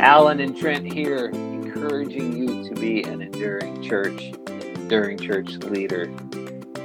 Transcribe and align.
Alan 0.00 0.38
and 0.38 0.56
Trent 0.56 0.92
here, 0.92 1.26
encouraging 1.26 2.36
you 2.36 2.68
to 2.68 2.74
be 2.80 3.02
an 3.02 3.20
enduring 3.20 3.82
church, 3.82 4.32
enduring 4.46 5.18
church 5.18 5.56
leader. 5.56 6.08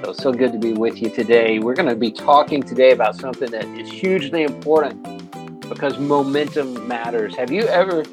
So, 0.04 0.14
so 0.14 0.32
good 0.34 0.52
to 0.52 0.58
be 0.58 0.74
with 0.74 1.00
you 1.00 1.12
today. 1.12 1.60
We're 1.60 1.76
going 1.76 1.90
to 1.90 1.96
be 1.96 2.12
talking 2.12 2.64
today 2.64 2.92
about 2.92 3.16
something 3.16 3.52
that 3.52 3.66
is 3.66 3.92
hugely 3.92 4.42
important 4.42 5.32
because 5.70 6.00
momentum 6.00 6.88
matters. 6.88 7.36
Have 7.36 7.52
you 7.52 7.68
ever 7.68 8.04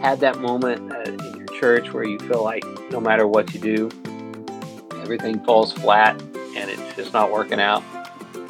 had 0.00 0.18
that 0.20 0.40
moment 0.40 0.90
uh, 0.90 1.02
in 1.02 1.36
your 1.36 1.46
church 1.60 1.92
where 1.92 2.04
you 2.04 2.18
feel 2.18 2.42
like 2.42 2.64
no 2.90 3.00
matter 3.00 3.28
what 3.28 3.54
you 3.54 3.60
do, 3.60 3.90
everything 5.02 5.38
falls 5.44 5.72
flat 5.72 6.20
and 6.56 6.68
it's 6.68 6.96
just 6.96 7.12
not 7.12 7.30
working 7.30 7.60
out? 7.60 7.84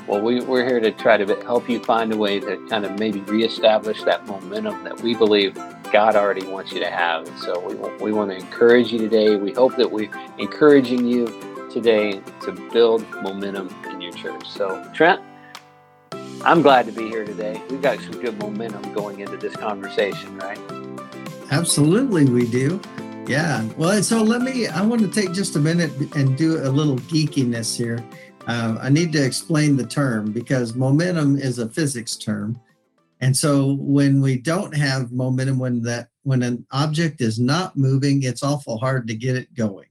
Well, 0.08 0.22
we, 0.22 0.40
we're 0.40 0.64
here 0.64 0.80
to 0.80 0.90
try 0.90 1.18
to 1.18 1.34
help 1.42 1.68
you 1.68 1.80
find 1.84 2.14
a 2.14 2.16
way 2.16 2.40
to 2.40 2.56
kind 2.68 2.86
of 2.86 2.98
maybe 2.98 3.20
reestablish 3.20 4.02
that 4.04 4.26
momentum 4.26 4.82
that 4.84 5.00
we 5.02 5.14
believe 5.14 5.54
God 5.92 6.16
already 6.16 6.46
wants 6.46 6.72
you 6.72 6.80
to 6.80 6.90
have. 6.90 7.28
And 7.28 7.38
so 7.40 7.60
we, 7.60 7.74
we 8.02 8.12
want 8.12 8.30
to 8.30 8.36
encourage 8.36 8.90
you 8.90 8.98
today. 8.98 9.36
We 9.36 9.52
hope 9.52 9.76
that 9.76 9.90
we're 9.90 10.10
encouraging 10.38 11.06
you 11.06 11.26
today 11.70 12.22
to 12.42 12.52
build 12.72 13.08
momentum 13.22 13.68
in 13.90 14.00
your 14.00 14.12
church. 14.12 14.48
So, 14.48 14.90
Trent, 14.94 15.20
I'm 16.44 16.62
glad 16.62 16.86
to 16.86 16.92
be 16.92 17.08
here 17.08 17.26
today. 17.26 17.60
We've 17.68 17.82
got 17.82 18.00
some 18.00 18.20
good 18.22 18.38
momentum 18.38 18.94
going 18.94 19.20
into 19.20 19.36
this 19.36 19.54
conversation, 19.54 20.36
right? 20.38 20.58
Absolutely, 21.50 22.24
we 22.24 22.46
do. 22.46 22.80
Yeah. 23.26 23.68
Well, 23.76 24.02
so 24.02 24.22
let 24.22 24.40
me, 24.40 24.66
I 24.66 24.80
want 24.82 25.02
to 25.02 25.08
take 25.08 25.32
just 25.34 25.56
a 25.56 25.60
minute 25.60 25.92
and 26.16 26.38
do 26.38 26.56
a 26.66 26.70
little 26.70 26.96
geekiness 26.96 27.76
here. 27.76 28.02
Uh, 28.46 28.78
I 28.80 28.88
need 28.88 29.12
to 29.12 29.24
explain 29.24 29.76
the 29.76 29.86
term 29.86 30.32
because 30.32 30.74
momentum 30.74 31.36
is 31.36 31.58
a 31.58 31.68
physics 31.68 32.16
term. 32.16 32.58
And 33.22 33.36
so 33.36 33.74
when 33.78 34.20
we 34.20 34.36
don't 34.36 34.76
have 34.76 35.12
momentum, 35.12 35.60
when 35.60 35.80
that 35.82 36.08
when 36.24 36.42
an 36.42 36.66
object 36.72 37.20
is 37.20 37.38
not 37.38 37.76
moving, 37.76 38.24
it's 38.24 38.42
awful 38.42 38.78
hard 38.78 39.06
to 39.06 39.14
get 39.14 39.36
it 39.36 39.54
going. 39.54 39.86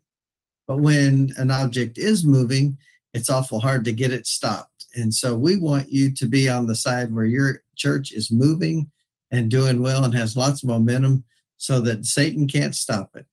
But 0.67 0.81
when 0.81 1.31
an 1.37 1.49
object 1.49 1.97
is 1.97 2.25
moving, 2.25 2.77
it's 3.13 3.29
awful 3.29 3.61
hard 3.61 3.85
to 3.85 3.93
get 3.93 4.11
it 4.11 4.27
stopped. 4.27 4.85
And 4.95 5.13
so 5.13 5.35
we 5.35 5.55
want 5.55 5.89
you 5.89 6.13
to 6.13 6.25
be 6.25 6.49
on 6.49 6.67
the 6.67 6.75
side 6.75 7.13
where 7.13 7.25
your 7.25 7.63
church 7.77 8.11
is 8.11 8.31
moving 8.31 8.91
and 9.31 9.49
doing 9.49 9.81
well 9.81 10.03
and 10.03 10.13
has 10.13 10.35
lots 10.35 10.61
of 10.61 10.69
momentum 10.69 11.23
so 11.55 11.79
that 11.81 12.05
Satan 12.05 12.47
can't 12.47 12.75
stop 12.75 13.11
it. 13.15 13.25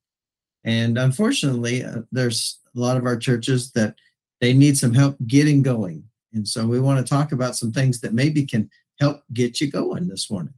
And 0.62 0.96
unfortunately, 0.96 1.84
uh, 1.84 2.02
there's 2.12 2.60
a 2.76 2.78
lot 2.78 2.96
of 2.96 3.04
our 3.04 3.16
churches 3.16 3.72
that 3.72 3.96
they 4.40 4.52
need 4.52 4.78
some 4.78 4.94
help 4.94 5.16
getting 5.26 5.62
going. 5.62 6.04
And 6.32 6.46
so 6.46 6.66
we 6.66 6.78
want 6.78 7.04
to 7.04 7.08
talk 7.08 7.32
about 7.32 7.56
some 7.56 7.72
things 7.72 8.00
that 8.00 8.14
maybe 8.14 8.46
can 8.46 8.70
help 8.98 9.22
get 9.32 9.60
you 9.60 9.70
going 9.70 10.08
this 10.08 10.30
morning. 10.30 10.54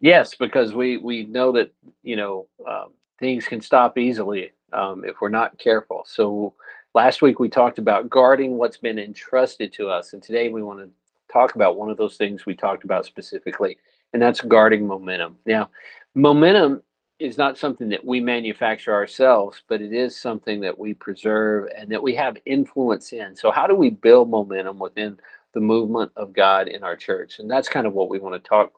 Yes, 0.00 0.34
because 0.34 0.74
we 0.74 0.96
we 0.96 1.24
know 1.24 1.52
that 1.52 1.72
you 2.02 2.16
know 2.16 2.46
um, 2.68 2.92
things 3.18 3.46
can 3.46 3.60
stop 3.60 3.98
easily 3.98 4.52
um, 4.72 5.04
if 5.04 5.20
we're 5.20 5.28
not 5.28 5.58
careful. 5.58 6.02
So 6.06 6.54
last 6.94 7.22
week 7.22 7.38
we 7.38 7.48
talked 7.48 7.78
about 7.78 8.10
guarding 8.10 8.58
what's 8.58 8.76
been 8.76 8.98
entrusted 8.98 9.72
to 9.74 9.88
us, 9.88 10.12
and 10.12 10.22
today 10.22 10.48
we 10.48 10.62
want 10.62 10.80
to 10.80 10.90
talk 11.32 11.54
about 11.54 11.76
one 11.76 11.90
of 11.90 11.96
those 11.96 12.16
things 12.16 12.44
we 12.44 12.54
talked 12.54 12.84
about 12.84 13.06
specifically, 13.06 13.78
and 14.12 14.20
that's 14.20 14.40
guarding 14.40 14.86
momentum. 14.86 15.36
Now, 15.46 15.70
momentum 16.14 16.82
is 17.18 17.38
not 17.38 17.56
something 17.56 17.88
that 17.88 18.04
we 18.04 18.20
manufacture 18.20 18.92
ourselves, 18.92 19.62
but 19.68 19.80
it 19.80 19.92
is 19.92 20.20
something 20.20 20.60
that 20.60 20.76
we 20.76 20.92
preserve 20.94 21.68
and 21.76 21.88
that 21.90 22.02
we 22.02 22.14
have 22.16 22.36
influence 22.44 23.12
in. 23.12 23.36
So, 23.36 23.52
how 23.52 23.68
do 23.68 23.76
we 23.76 23.90
build 23.90 24.28
momentum 24.28 24.80
within 24.80 25.18
the 25.52 25.60
movement 25.60 26.12
of 26.16 26.32
God 26.32 26.68
in 26.68 26.82
our 26.82 26.96
church? 26.96 27.38
And 27.38 27.50
that's 27.50 27.68
kind 27.68 27.86
of 27.86 27.92
what 27.92 28.08
we 28.08 28.18
want 28.18 28.42
to 28.42 28.48
talk 28.48 28.72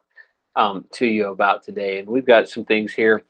um, 0.56 0.84
to 0.92 1.06
you 1.06 1.28
about 1.28 1.64
today. 1.64 1.98
And 1.98 2.08
we've 2.08 2.26
got 2.26 2.48
some 2.48 2.64
things 2.64 2.92
here. 2.92 3.22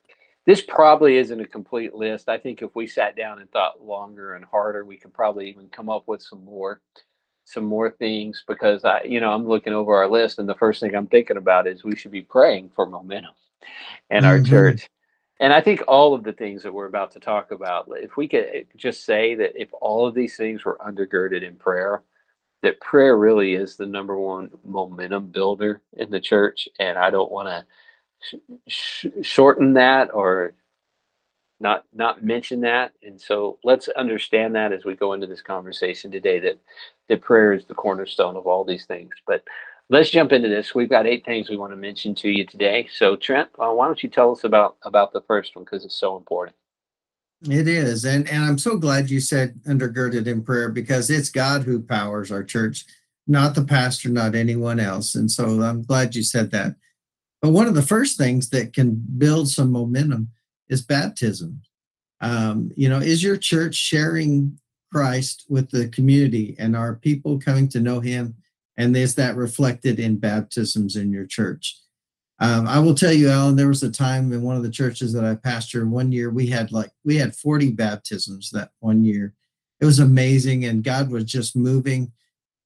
This 0.46 0.60
probably 0.60 1.16
isn't 1.16 1.40
a 1.40 1.46
complete 1.46 1.94
list. 1.94 2.28
I 2.28 2.38
think 2.38 2.60
if 2.60 2.74
we 2.74 2.86
sat 2.86 3.16
down 3.16 3.40
and 3.40 3.50
thought 3.50 3.82
longer 3.82 4.34
and 4.34 4.44
harder, 4.44 4.84
we 4.84 4.98
could 4.98 5.14
probably 5.14 5.48
even 5.48 5.68
come 5.68 5.88
up 5.88 6.04
with 6.06 6.22
some 6.22 6.44
more 6.44 6.80
some 7.46 7.64
more 7.64 7.90
things 7.90 8.42
because 8.48 8.84
I, 8.84 9.02
you 9.02 9.20
know, 9.20 9.30
I'm 9.30 9.46
looking 9.46 9.74
over 9.74 9.94
our 9.94 10.08
list 10.08 10.38
and 10.38 10.48
the 10.48 10.54
first 10.54 10.80
thing 10.80 10.94
I'm 10.94 11.06
thinking 11.06 11.36
about 11.36 11.66
is 11.66 11.84
we 11.84 11.94
should 11.94 12.10
be 12.10 12.22
praying 12.22 12.70
for 12.74 12.86
momentum 12.86 13.34
in 14.10 14.18
mm-hmm. 14.18 14.26
our 14.26 14.42
church. 14.42 14.88
And 15.40 15.52
I 15.52 15.60
think 15.60 15.82
all 15.88 16.14
of 16.14 16.22
the 16.22 16.32
things 16.32 16.62
that 16.62 16.72
we're 16.72 16.86
about 16.86 17.12
to 17.12 17.20
talk 17.20 17.50
about, 17.50 17.88
if 17.90 18.16
we 18.16 18.28
could 18.28 18.46
eh, 18.52 18.62
just 18.76 19.04
say 19.04 19.34
that 19.34 19.60
if 19.60 19.68
all 19.80 20.06
of 20.06 20.14
these 20.14 20.36
things 20.36 20.64
were 20.64 20.78
undergirded 20.84 21.42
in 21.42 21.56
prayer, 21.56 22.02
that 22.64 22.80
prayer 22.82 23.18
really 23.18 23.54
is 23.54 23.76
the 23.76 23.86
number 23.86 24.18
one 24.20 24.50
momentum 24.66 25.28
builder 25.28 25.82
in 25.94 26.10
the 26.10 26.20
church. 26.20 26.68
And 26.80 26.98
I 26.98 27.10
don't 27.10 27.32
want 27.32 27.48
to 27.48 27.66
sh- 28.68 29.06
shorten 29.22 29.74
that 29.74 30.14
or 30.14 30.54
not 31.60 31.84
not 31.94 32.22
mention 32.22 32.60
that. 32.62 32.92
And 33.02 33.20
so 33.20 33.58
let's 33.64 33.88
understand 33.88 34.54
that 34.54 34.72
as 34.72 34.84
we 34.84 34.94
go 34.94 35.12
into 35.14 35.26
this 35.26 35.42
conversation 35.42 36.10
today 36.10 36.40
that 36.40 36.58
that 37.08 37.22
prayer 37.22 37.52
is 37.52 37.64
the 37.66 37.74
cornerstone 37.74 38.36
of 38.36 38.46
all 38.46 38.64
these 38.64 38.86
things. 38.86 39.12
But 39.26 39.44
let's 39.90 40.10
jump 40.10 40.32
into 40.32 40.48
this. 40.48 40.74
We've 40.74 40.90
got 40.90 41.06
eight 41.06 41.24
things 41.24 41.48
we 41.48 41.56
want 41.56 41.72
to 41.72 41.76
mention 41.76 42.14
to 42.16 42.28
you 42.30 42.46
today. 42.46 42.88
So, 42.92 43.16
Trent, 43.16 43.48
uh, 43.58 43.70
why 43.70 43.86
don't 43.86 44.02
you 44.02 44.08
tell 44.10 44.32
us 44.32 44.44
about 44.44 44.76
about 44.82 45.12
the 45.12 45.22
first 45.22 45.56
one 45.56 45.64
because 45.64 45.84
it's 45.84 45.96
so 45.98 46.16
important. 46.16 46.56
It 47.48 47.68
is, 47.68 48.04
and 48.04 48.28
and 48.28 48.42
I'm 48.42 48.58
so 48.58 48.78
glad 48.78 49.10
you 49.10 49.20
said 49.20 49.60
undergirded 49.64 50.26
in 50.26 50.42
prayer 50.42 50.70
because 50.70 51.10
it's 51.10 51.28
God 51.28 51.62
who 51.62 51.82
powers 51.82 52.32
our 52.32 52.42
church, 52.42 52.86
not 53.26 53.54
the 53.54 53.64
pastor, 53.64 54.08
not 54.08 54.34
anyone 54.34 54.80
else. 54.80 55.14
And 55.14 55.30
so 55.30 55.62
I'm 55.62 55.82
glad 55.82 56.14
you 56.14 56.22
said 56.22 56.50
that. 56.52 56.76
But 57.42 57.50
one 57.50 57.66
of 57.66 57.74
the 57.74 57.82
first 57.82 58.16
things 58.16 58.48
that 58.50 58.72
can 58.72 59.04
build 59.18 59.50
some 59.50 59.70
momentum 59.70 60.30
is 60.70 60.80
baptism. 60.80 61.60
Um, 62.22 62.70
you 62.74 62.88
know, 62.88 62.98
is 62.98 63.22
your 63.22 63.36
church 63.36 63.74
sharing 63.74 64.58
Christ 64.90 65.44
with 65.50 65.70
the 65.70 65.88
community 65.88 66.56
and 66.58 66.74
are 66.74 66.94
people 66.94 67.38
coming 67.38 67.68
to 67.70 67.80
know 67.80 68.00
Him 68.00 68.36
and 68.76 68.96
is 68.96 69.14
that 69.16 69.36
reflected 69.36 70.00
in 70.00 70.16
baptisms 70.16 70.96
in 70.96 71.12
your 71.12 71.26
church? 71.26 71.78
Um, 72.40 72.66
I 72.66 72.78
will 72.80 72.94
tell 72.94 73.12
you, 73.12 73.30
Alan, 73.30 73.56
there 73.56 73.68
was 73.68 73.82
a 73.82 73.90
time 73.90 74.32
in 74.32 74.42
one 74.42 74.56
of 74.56 74.62
the 74.62 74.70
churches 74.70 75.12
that 75.12 75.24
I 75.24 75.34
pastored 75.36 75.88
one 75.88 76.10
year, 76.10 76.30
we 76.30 76.46
had 76.48 76.72
like, 76.72 76.90
we 77.04 77.16
had 77.16 77.36
40 77.36 77.72
baptisms 77.72 78.50
that 78.50 78.70
one 78.80 79.04
year. 79.04 79.34
It 79.80 79.84
was 79.84 80.00
amazing. 80.00 80.64
And 80.64 80.82
God 80.82 81.10
was 81.10 81.24
just 81.24 81.54
moving. 81.54 82.12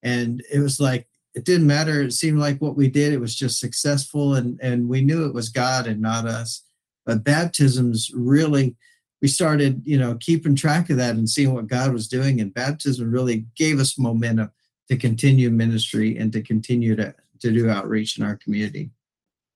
And 0.02 0.42
it 0.50 0.60
was 0.60 0.80
like, 0.80 1.06
it 1.34 1.44
didn't 1.44 1.66
matter. 1.66 2.02
It 2.02 2.12
seemed 2.12 2.38
like 2.38 2.60
what 2.60 2.76
we 2.76 2.88
did, 2.88 3.12
it 3.12 3.20
was 3.20 3.34
just 3.34 3.60
successful. 3.60 4.34
And, 4.34 4.58
and 4.62 4.88
we 4.88 5.02
knew 5.02 5.26
it 5.26 5.34
was 5.34 5.50
God 5.50 5.86
and 5.86 6.00
not 6.00 6.26
us. 6.26 6.62
But 7.04 7.24
baptisms 7.24 8.10
really, 8.14 8.76
we 9.20 9.28
started, 9.28 9.82
you 9.84 9.98
know, 9.98 10.16
keeping 10.16 10.54
track 10.54 10.90
of 10.90 10.96
that 10.96 11.16
and 11.16 11.28
seeing 11.28 11.52
what 11.52 11.66
God 11.66 11.92
was 11.92 12.08
doing. 12.08 12.40
And 12.40 12.54
baptism 12.54 13.10
really 13.10 13.46
gave 13.56 13.80
us 13.80 13.98
momentum 13.98 14.50
to 14.88 14.96
continue 14.96 15.50
ministry 15.50 16.16
and 16.16 16.32
to 16.32 16.42
continue 16.42 16.96
to, 16.96 17.14
to 17.40 17.52
do 17.52 17.68
outreach 17.68 18.18
in 18.18 18.24
our 18.24 18.36
community. 18.36 18.90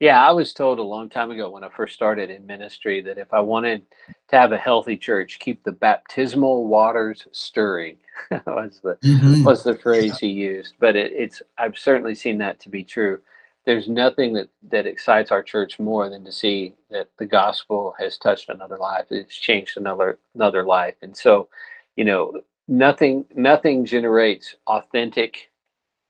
Yeah, 0.02 0.20
I 0.20 0.32
was 0.32 0.52
told 0.52 0.80
a 0.80 0.82
long 0.82 1.08
time 1.08 1.30
ago 1.30 1.48
when 1.48 1.62
I 1.62 1.68
first 1.68 1.94
started 1.94 2.28
in 2.28 2.44
ministry 2.44 3.02
that 3.02 3.18
if 3.18 3.32
I 3.32 3.38
wanted 3.38 3.82
to 4.30 4.36
have 4.36 4.50
a 4.50 4.58
healthy 4.58 4.96
church, 4.96 5.38
keep 5.38 5.62
the 5.62 5.70
baptismal 5.70 6.66
waters 6.66 7.28
stirring. 7.30 7.98
was 8.48 8.80
the 8.82 8.96
mm-hmm. 9.04 9.44
was 9.44 9.62
the 9.62 9.76
phrase 9.76 10.18
he 10.18 10.26
used. 10.26 10.74
But 10.80 10.96
it, 10.96 11.12
it's 11.12 11.40
I've 11.56 11.78
certainly 11.78 12.16
seen 12.16 12.36
that 12.38 12.58
to 12.62 12.68
be 12.68 12.82
true. 12.82 13.20
There's 13.64 13.88
nothing 13.88 14.32
that 14.32 14.48
that 14.72 14.88
excites 14.88 15.30
our 15.30 15.40
church 15.40 15.78
more 15.78 16.10
than 16.10 16.24
to 16.24 16.32
see 16.32 16.74
that 16.90 17.08
the 17.20 17.26
gospel 17.26 17.94
has 18.00 18.18
touched 18.18 18.48
another 18.48 18.78
life. 18.78 19.04
It's 19.10 19.36
changed 19.36 19.76
another 19.76 20.18
another 20.34 20.64
life. 20.64 20.96
And 21.02 21.16
so, 21.16 21.48
you 21.94 22.04
know, 22.04 22.40
nothing 22.66 23.24
nothing 23.36 23.84
generates 23.84 24.56
authentic 24.66 25.52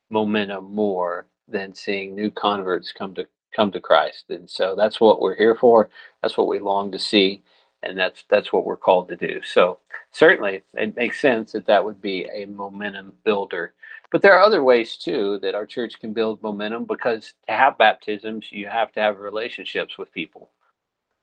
momentum 0.08 0.75
more 0.75 1.26
than 1.46 1.75
seeing 1.75 2.14
new 2.14 2.31
converts 2.31 2.90
come 2.90 3.14
to 3.17 3.26
come 3.54 3.72
to 3.72 3.81
Christ. 3.81 4.25
And 4.31 4.49
so 4.49 4.75
that's 4.76 5.00
what 5.00 5.20
we're 5.20 5.37
here 5.37 5.54
for. 5.54 5.90
That's 6.22 6.37
what 6.37 6.49
we 6.49 6.58
long 6.58 6.93
to 6.93 6.99
see 6.99 7.43
and 7.82 7.99
that's 7.99 8.25
that's 8.28 8.52
what 8.52 8.64
we're 8.64 8.76
called 8.76 9.08
to 9.08 9.16
do. 9.16 9.40
So 9.44 9.78
certainly 10.12 10.62
it 10.75 10.96
makes 10.96 11.20
sense 11.20 11.52
that 11.52 11.66
that 11.66 11.84
would 11.84 12.00
be 12.00 12.28
a 12.32 12.46
momentum 12.46 13.12
builder. 13.25 13.75
But 14.10 14.22
there 14.22 14.34
are 14.34 14.43
other 14.43 14.62
ways 14.62 14.96
too 14.96 15.38
that 15.43 15.54
our 15.54 15.66
church 15.66 15.99
can 16.00 16.12
build 16.12 16.43
momentum 16.43 16.84
because 16.84 17.34
to 17.49 17.54
have 17.54 17.78
baptisms 17.78 18.46
you 18.50 18.66
have 18.66 18.93
to 18.93 19.00
have 19.00 19.19
relationships 19.19 19.98
with 19.98 20.12
people. 20.12 20.50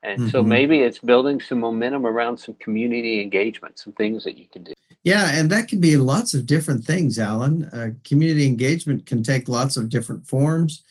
And 0.01 0.21
mm-hmm. 0.21 0.29
so 0.29 0.41
maybe 0.41 0.79
it's 0.79 0.99
building 0.99 1.41
some 1.41 1.59
momentum 1.59 2.05
around 2.05 2.37
some 2.37 2.55
community 2.55 3.21
engagement, 3.21 3.79
some 3.79 3.93
things 3.93 4.23
that 4.23 4.37
you 4.37 4.47
can 4.51 4.63
do. 4.63 4.73
Yeah, 5.03 5.31
and 5.33 5.49
that 5.49 5.67
can 5.67 5.81
be 5.81 5.97
lots 5.97 6.33
of 6.33 6.45
different 6.45 6.85
things, 6.85 7.19
Alan. 7.19 7.65
Uh, 7.65 7.91
community 8.05 8.47
engagement 8.47 9.05
can 9.05 9.23
take 9.23 9.49
lots 9.49 9.75
of 9.75 9.89
different 9.89 10.25
forms, 10.25 10.83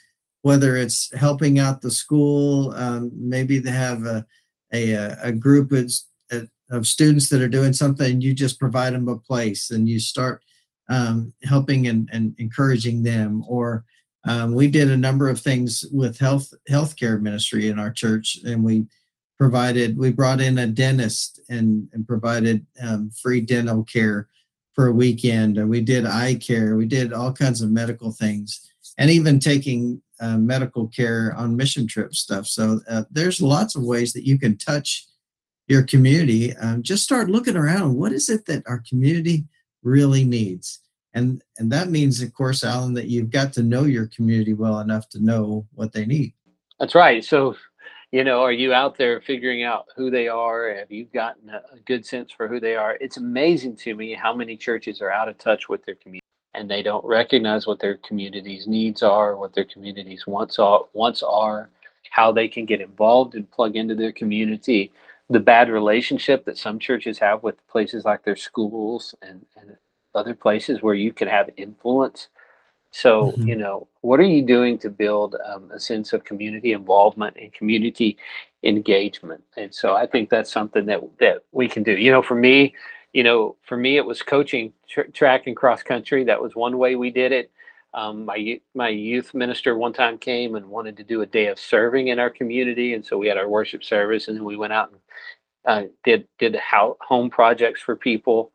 whether 0.42 0.76
it's 0.76 1.12
helping 1.14 1.58
out 1.58 1.80
the 1.80 1.90
school, 1.90 2.72
um, 2.74 3.10
maybe 3.14 3.58
they 3.58 3.70
have 3.70 4.04
a, 4.04 4.24
a, 4.72 4.92
a 5.22 5.32
group 5.32 5.72
of, 5.72 5.90
of 6.70 6.86
students 6.86 7.28
that 7.28 7.42
are 7.42 7.48
doing 7.48 7.72
something, 7.72 8.20
you 8.20 8.34
just 8.34 8.58
provide 8.60 8.92
them 8.92 9.08
a 9.08 9.16
place 9.16 9.70
and 9.70 9.88
you 9.88 9.98
start 9.98 10.42
um, 10.88 11.32
helping 11.44 11.88
and, 11.88 12.08
and 12.12 12.34
encouraging 12.38 13.02
them. 13.02 13.44
Or 13.48 13.84
Um, 14.24 14.52
we 14.52 14.68
did 14.68 14.90
a 14.90 14.96
number 14.96 15.30
of 15.30 15.40
things 15.40 15.86
with 15.92 16.18
health 16.18 16.52
healthcare 16.68 17.20
ministry 17.20 17.68
in 17.68 17.78
our 17.78 17.92
church, 17.92 18.38
and 18.44 18.64
we 18.64 18.86
provided 19.38 19.96
we 19.96 20.12
brought 20.12 20.40
in 20.40 20.58
a 20.58 20.66
dentist 20.66 21.40
and, 21.48 21.88
and 21.92 22.04
provided 22.06 22.66
um, 22.82 23.10
free 23.22 23.40
dental 23.40 23.84
care 23.84 24.26
for 24.74 24.88
a 24.88 24.92
weekend. 24.92 25.56
And 25.58 25.70
we 25.70 25.80
did 25.80 26.04
eye 26.04 26.34
care. 26.34 26.76
We 26.76 26.86
did 26.86 27.12
all 27.12 27.32
kinds 27.32 27.62
of 27.62 27.70
medical 27.70 28.12
things, 28.12 28.68
and 28.98 29.08
even 29.10 29.38
taking 29.38 30.02
uh, 30.20 30.36
medical 30.36 30.88
care 30.88 31.34
on 31.36 31.56
mission 31.56 31.86
trip 31.86 32.14
stuff. 32.14 32.46
So 32.46 32.80
uh, 32.88 33.04
there's 33.10 33.40
lots 33.40 33.76
of 33.76 33.82
ways 33.82 34.12
that 34.12 34.26
you 34.26 34.38
can 34.38 34.56
touch 34.56 35.06
your 35.68 35.82
community. 35.82 36.56
Um, 36.56 36.82
just 36.82 37.04
start 37.04 37.30
looking 37.30 37.56
around. 37.56 37.96
What 37.96 38.12
is 38.12 38.28
it 38.28 38.46
that 38.46 38.64
our 38.66 38.82
community 38.88 39.44
really 39.82 40.24
needs? 40.24 40.80
And 41.14 41.42
and 41.58 41.70
that 41.72 41.90
means, 41.90 42.20
of 42.22 42.32
course, 42.34 42.64
Alan, 42.64 42.94
that 42.94 43.08
you've 43.08 43.30
got 43.30 43.52
to 43.54 43.62
know 43.62 43.84
your 43.84 44.06
community 44.08 44.54
well 44.54 44.80
enough 44.80 45.08
to 45.10 45.24
know 45.24 45.66
what 45.74 45.92
they 45.92 46.06
need. 46.06 46.34
That's 46.78 46.94
right. 46.94 47.24
So, 47.24 47.56
you 48.12 48.24
know, 48.24 48.42
are 48.42 48.52
you 48.52 48.72
out 48.72 48.96
there 48.96 49.20
figuring 49.20 49.64
out 49.64 49.86
who 49.96 50.10
they 50.10 50.28
are? 50.28 50.74
Have 50.74 50.92
you 50.92 51.06
gotten 51.06 51.50
a, 51.50 51.62
a 51.72 51.78
good 51.86 52.06
sense 52.06 52.30
for 52.30 52.46
who 52.46 52.60
they 52.60 52.76
are? 52.76 52.96
It's 53.00 53.16
amazing 53.16 53.76
to 53.78 53.94
me 53.94 54.14
how 54.14 54.34
many 54.34 54.56
churches 54.56 55.00
are 55.00 55.10
out 55.10 55.28
of 55.28 55.38
touch 55.38 55.68
with 55.68 55.84
their 55.84 55.96
community 55.96 56.27
and 56.54 56.70
they 56.70 56.82
don't 56.82 57.04
recognize 57.04 57.66
what 57.66 57.80
their 57.80 57.96
community's 57.98 58.66
needs 58.66 59.02
are, 59.02 59.36
what 59.36 59.54
their 59.54 59.64
community's 59.64 60.26
wants 60.26 60.58
are, 60.58 60.84
wants 60.92 61.22
are, 61.22 61.68
how 62.10 62.32
they 62.32 62.48
can 62.48 62.64
get 62.64 62.80
involved 62.80 63.34
and 63.34 63.50
plug 63.50 63.76
into 63.76 63.94
their 63.94 64.12
community. 64.12 64.90
The 65.30 65.40
bad 65.40 65.68
relationship 65.68 66.44
that 66.46 66.56
some 66.56 66.78
churches 66.78 67.18
have 67.18 67.42
with 67.42 67.66
places 67.68 68.04
like 68.04 68.24
their 68.24 68.36
schools 68.36 69.14
and, 69.22 69.44
and 69.56 69.76
other 70.14 70.34
places 70.34 70.82
where 70.82 70.94
you 70.94 71.12
can 71.12 71.28
have 71.28 71.50
influence. 71.56 72.28
So, 72.90 73.32
mm-hmm. 73.32 73.48
you 73.48 73.56
know, 73.56 73.86
what 74.00 74.18
are 74.20 74.24
you 74.24 74.42
doing 74.42 74.78
to 74.78 74.88
build 74.90 75.36
um, 75.44 75.70
a 75.70 75.78
sense 75.78 76.14
of 76.14 76.24
community 76.24 76.72
involvement 76.72 77.36
and 77.36 77.52
community 77.52 78.16
engagement? 78.62 79.44
And 79.56 79.74
so 79.74 79.94
I 79.94 80.06
think 80.06 80.30
that's 80.30 80.50
something 80.50 80.86
that 80.86 81.02
that 81.20 81.44
we 81.52 81.68
can 81.68 81.82
do. 81.82 81.92
You 81.92 82.10
know, 82.10 82.22
for 82.22 82.34
me, 82.34 82.74
you 83.12 83.22
know, 83.22 83.56
for 83.62 83.76
me, 83.76 83.96
it 83.96 84.04
was 84.04 84.22
coaching 84.22 84.72
tr- 84.88 85.02
track 85.12 85.46
and 85.46 85.56
cross 85.56 85.82
country. 85.82 86.24
That 86.24 86.42
was 86.42 86.54
one 86.54 86.78
way 86.78 86.96
we 86.96 87.10
did 87.10 87.32
it. 87.32 87.50
Um, 87.94 88.26
my 88.26 88.60
my 88.74 88.88
youth 88.90 89.32
minister 89.32 89.76
one 89.76 89.94
time 89.94 90.18
came 90.18 90.56
and 90.56 90.66
wanted 90.66 90.96
to 90.98 91.04
do 91.04 91.22
a 91.22 91.26
day 91.26 91.46
of 91.46 91.58
serving 91.58 92.08
in 92.08 92.18
our 92.18 92.28
community, 92.28 92.94
and 92.94 93.04
so 93.04 93.16
we 93.16 93.28
had 93.28 93.38
our 93.38 93.48
worship 93.48 93.82
service, 93.82 94.28
and 94.28 94.36
then 94.36 94.44
we 94.44 94.56
went 94.56 94.74
out 94.74 94.90
and 94.90 95.00
uh, 95.64 95.88
did 96.04 96.28
did 96.38 96.54
how, 96.56 96.96
home 97.00 97.30
projects 97.30 97.80
for 97.80 97.96
people. 97.96 98.52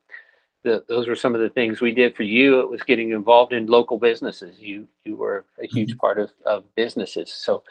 The, 0.63 0.85
those 0.87 1.07
were 1.07 1.15
some 1.15 1.35
of 1.35 1.41
the 1.41 1.49
things 1.49 1.81
we 1.81 1.91
did 1.91 2.15
for 2.15 2.23
you. 2.23 2.61
It 2.61 2.69
was 2.69 2.83
getting 2.83 3.11
involved 3.11 3.51
in 3.51 3.65
local 3.65 3.97
businesses. 3.97 4.59
You 4.59 4.87
you 5.03 5.15
were 5.15 5.45
a 5.61 5.65
huge 5.65 5.91
mm-hmm. 5.91 5.97
part 5.97 6.19
of, 6.19 6.31
of 6.45 6.63
businesses. 6.75 7.33
So 7.33 7.63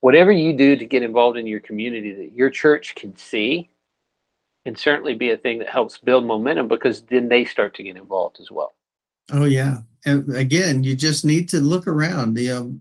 whatever 0.00 0.30
you 0.30 0.52
do 0.52 0.76
to 0.76 0.84
get 0.84 1.02
involved 1.02 1.38
in 1.38 1.46
your 1.46 1.60
community 1.60 2.12
that 2.12 2.32
your 2.32 2.50
church 2.50 2.94
can 2.94 3.16
see 3.16 3.70
can 4.66 4.74
certainly 4.74 5.14
be 5.14 5.30
a 5.30 5.36
thing 5.36 5.60
that 5.60 5.68
helps 5.68 5.96
build 5.96 6.26
momentum 6.26 6.66
because 6.66 7.02
then 7.02 7.28
they 7.28 7.44
start 7.44 7.72
to 7.72 7.84
get 7.84 7.96
involved 7.96 8.38
as 8.40 8.50
well. 8.50 8.74
Oh 9.30 9.44
yeah, 9.44 9.78
and 10.04 10.34
again, 10.34 10.82
you 10.82 10.96
just 10.96 11.24
need 11.24 11.48
to 11.50 11.60
look 11.60 11.86
around. 11.86 12.36
You 12.36 12.48
know, 12.48 12.80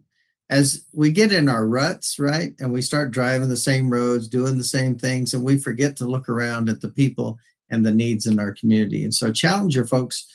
as 0.50 0.84
we 0.94 1.12
get 1.12 1.32
in 1.32 1.48
our 1.48 1.68
ruts, 1.68 2.18
right, 2.18 2.54
and 2.60 2.74
we 2.74 2.82
start 2.82 3.12
driving 3.12 3.50
the 3.50 3.56
same 3.56 3.88
roads, 3.88 4.28
doing 4.28 4.58
the 4.58 4.64
same 4.64 4.98
things, 4.98 5.36
and 5.36 5.44
we 5.44 5.60
forget 5.60 5.96
to 5.98 6.08
look 6.08 6.28
around 6.28 6.70
at 6.70 6.82
the 6.82 6.90
people 6.90 7.38
and 7.70 7.86
the 7.86 7.92
needs 7.92 8.26
in 8.26 8.40
our 8.40 8.54
community. 8.54 9.04
And 9.04 9.14
so, 9.14 9.32
challenge 9.32 9.76
your 9.76 9.86
folks. 9.86 10.26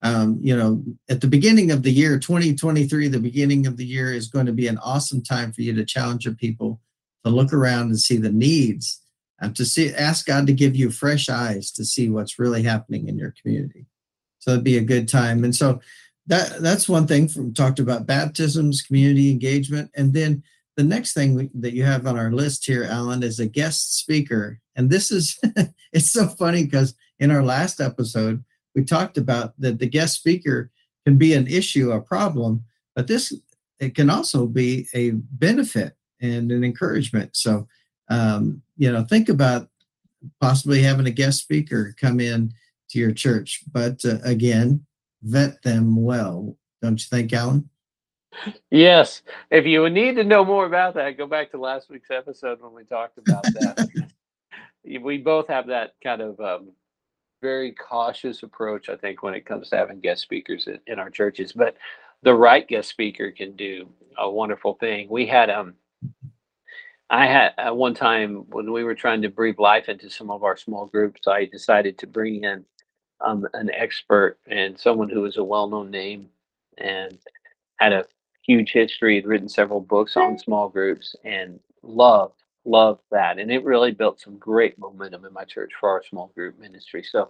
Um, 0.00 0.38
you 0.40 0.56
know, 0.56 0.82
at 1.10 1.20
the 1.20 1.26
beginning 1.26 1.70
of 1.70 1.82
the 1.82 1.92
year, 1.92 2.18
2023, 2.18 3.08
the 3.08 3.18
beginning 3.18 3.66
of 3.66 3.76
the 3.76 3.86
year 3.86 4.14
is 4.14 4.28
going 4.28 4.46
to 4.46 4.52
be 4.52 4.68
an 4.68 4.78
awesome 4.78 5.22
time 5.22 5.52
for 5.52 5.60
you 5.60 5.74
to 5.74 5.84
challenge 5.84 6.24
your 6.24 6.34
people 6.34 6.80
to 7.24 7.30
look 7.30 7.52
around 7.52 7.88
and 7.88 8.00
see 8.00 8.16
the 8.16 8.32
needs 8.32 9.03
and 9.40 9.54
to 9.56 9.64
see 9.64 9.92
ask 9.94 10.26
God 10.26 10.46
to 10.46 10.52
give 10.52 10.76
you 10.76 10.90
fresh 10.90 11.28
eyes 11.28 11.70
to 11.72 11.84
see 11.84 12.08
what's 12.08 12.38
really 12.38 12.62
happening 12.62 13.08
in 13.08 13.18
your 13.18 13.34
community. 13.40 13.86
So 14.38 14.52
it'd 14.52 14.64
be 14.64 14.78
a 14.78 14.82
good 14.82 15.08
time. 15.08 15.44
And 15.44 15.54
so 15.54 15.80
that 16.26 16.60
that's 16.60 16.88
one 16.88 17.06
thing 17.06 17.28
from 17.28 17.52
talked 17.52 17.78
about 17.78 18.06
baptisms, 18.06 18.82
community 18.82 19.30
engagement, 19.30 19.90
and 19.94 20.12
then 20.12 20.42
the 20.76 20.84
next 20.84 21.12
thing 21.12 21.34
we, 21.34 21.50
that 21.54 21.72
you 21.72 21.84
have 21.84 22.06
on 22.06 22.18
our 22.18 22.32
list 22.32 22.66
here, 22.66 22.84
Alan, 22.84 23.22
is 23.22 23.38
a 23.38 23.46
guest 23.46 23.96
speaker. 23.96 24.60
And 24.74 24.90
this 24.90 25.10
is 25.10 25.38
it's 25.92 26.10
so 26.10 26.26
funny 26.26 26.64
because 26.64 26.94
in 27.18 27.30
our 27.30 27.42
last 27.42 27.80
episode 27.80 28.44
we 28.74 28.84
talked 28.84 29.18
about 29.18 29.54
that 29.58 29.78
the 29.78 29.86
guest 29.86 30.16
speaker 30.16 30.70
can 31.06 31.16
be 31.16 31.34
an 31.34 31.46
issue, 31.46 31.92
a 31.92 32.00
problem, 32.00 32.64
but 32.94 33.06
this 33.06 33.32
it 33.80 33.94
can 33.94 34.08
also 34.10 34.46
be 34.46 34.86
a 34.94 35.10
benefit 35.10 35.96
and 36.20 36.50
an 36.50 36.64
encouragement. 36.64 37.36
So 37.36 37.68
um, 38.08 38.62
you 38.76 38.90
know, 38.90 39.04
think 39.04 39.28
about 39.28 39.68
possibly 40.40 40.82
having 40.82 41.06
a 41.06 41.10
guest 41.10 41.40
speaker 41.40 41.94
come 42.00 42.20
in 42.20 42.52
to 42.90 42.98
your 42.98 43.12
church. 43.12 43.62
But 43.72 44.04
uh, 44.04 44.18
again, 44.24 44.84
vet 45.22 45.62
them 45.62 46.02
well, 46.02 46.56
don't 46.82 47.00
you 47.00 47.06
think, 47.08 47.32
Alan? 47.32 47.68
Yes. 48.70 49.22
If 49.50 49.64
you 49.64 49.88
need 49.90 50.16
to 50.16 50.24
know 50.24 50.44
more 50.44 50.66
about 50.66 50.94
that, 50.94 51.16
go 51.16 51.26
back 51.26 51.50
to 51.52 51.58
last 51.58 51.88
week's 51.88 52.10
episode 52.10 52.60
when 52.60 52.72
we 52.72 52.84
talked 52.84 53.18
about 53.18 53.44
that. 53.44 53.88
we 55.02 55.18
both 55.18 55.48
have 55.48 55.68
that 55.68 55.94
kind 56.02 56.20
of 56.20 56.40
um, 56.40 56.72
very 57.40 57.72
cautious 57.72 58.42
approach, 58.42 58.88
I 58.88 58.96
think, 58.96 59.22
when 59.22 59.34
it 59.34 59.46
comes 59.46 59.70
to 59.70 59.76
having 59.76 60.00
guest 60.00 60.22
speakers 60.22 60.66
in, 60.66 60.78
in 60.86 60.98
our 60.98 61.10
churches. 61.10 61.52
But 61.52 61.76
the 62.22 62.34
right 62.34 62.66
guest 62.66 62.88
speaker 62.88 63.30
can 63.30 63.54
do 63.54 63.88
a 64.18 64.28
wonderful 64.28 64.74
thing. 64.74 65.08
We 65.10 65.26
had 65.26 65.50
um 65.50 65.74
I 67.10 67.26
had 67.26 67.52
at 67.58 67.76
one 67.76 67.94
time 67.94 68.46
when 68.50 68.72
we 68.72 68.84
were 68.84 68.94
trying 68.94 69.22
to 69.22 69.28
breathe 69.28 69.58
life 69.58 69.88
into 69.88 70.10
some 70.10 70.30
of 70.30 70.42
our 70.42 70.56
small 70.56 70.86
groups, 70.86 71.28
I 71.28 71.44
decided 71.44 71.98
to 71.98 72.06
bring 72.06 72.44
in 72.44 72.64
um, 73.20 73.46
an 73.54 73.70
expert 73.70 74.38
and 74.46 74.78
someone 74.78 75.08
who 75.08 75.20
was 75.20 75.36
a 75.36 75.44
well-known 75.44 75.90
name 75.90 76.28
and 76.78 77.18
had 77.78 77.92
a 77.92 78.06
huge 78.42 78.72
history, 78.72 79.16
had 79.16 79.26
written 79.26 79.48
several 79.48 79.80
books 79.80 80.16
on 80.16 80.38
small 80.38 80.68
groups, 80.68 81.14
and 81.24 81.60
loved 81.82 82.42
loved 82.66 83.02
that. 83.10 83.38
And 83.38 83.50
it 83.50 83.62
really 83.62 83.92
built 83.92 84.20
some 84.20 84.38
great 84.38 84.78
momentum 84.78 85.26
in 85.26 85.32
my 85.32 85.44
church 85.44 85.72
for 85.78 85.90
our 85.90 86.02
small 86.02 86.28
group 86.34 86.58
ministry. 86.58 87.02
So 87.02 87.28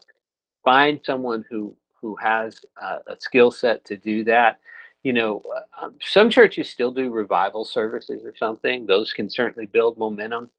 find 0.64 1.00
someone 1.04 1.44
who 1.50 1.76
who 2.00 2.16
has 2.16 2.60
uh, 2.80 2.98
a 3.08 3.16
skill 3.18 3.50
set 3.50 3.84
to 3.86 3.96
do 3.96 4.24
that 4.24 4.60
you 5.04 5.12
know, 5.12 5.42
um, 5.80 5.94
some 6.00 6.30
churches 6.30 6.68
still 6.68 6.90
do 6.90 7.10
revival 7.10 7.64
services 7.64 8.22
or 8.24 8.34
something. 8.36 8.86
Those 8.86 9.12
can 9.12 9.28
certainly 9.28 9.66
build 9.66 9.98
momentum. 9.98 10.50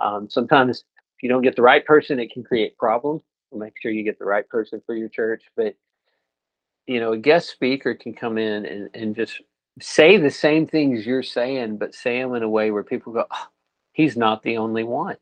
Um, 0.00 0.28
sometimes, 0.28 0.80
if 0.80 1.22
you 1.22 1.28
don't 1.28 1.42
get 1.42 1.54
the 1.54 1.62
right 1.62 1.86
person, 1.86 2.18
it 2.18 2.32
can 2.32 2.42
create 2.42 2.76
problems. 2.76 3.22
So 3.50 3.58
make 3.58 3.74
sure 3.80 3.92
you 3.92 4.02
get 4.02 4.18
the 4.18 4.24
right 4.24 4.46
person 4.48 4.82
for 4.84 4.96
your 4.96 5.08
church. 5.08 5.44
But, 5.56 5.76
you 6.86 6.98
know, 6.98 7.12
a 7.12 7.18
guest 7.18 7.50
speaker 7.50 7.94
can 7.94 8.12
come 8.12 8.38
in 8.38 8.66
and, 8.66 8.90
and 8.92 9.14
just 9.14 9.40
say 9.80 10.16
the 10.16 10.30
same 10.30 10.66
things 10.66 11.06
you're 11.06 11.22
saying, 11.22 11.76
but 11.76 11.94
say 11.94 12.20
them 12.20 12.34
in 12.34 12.42
a 12.42 12.48
way 12.48 12.72
where 12.72 12.82
people 12.82 13.12
go, 13.12 13.24
oh, 13.30 13.46
he's 13.92 14.16
not 14.16 14.42
the 14.42 14.56
only 14.56 14.82
one. 14.82 15.16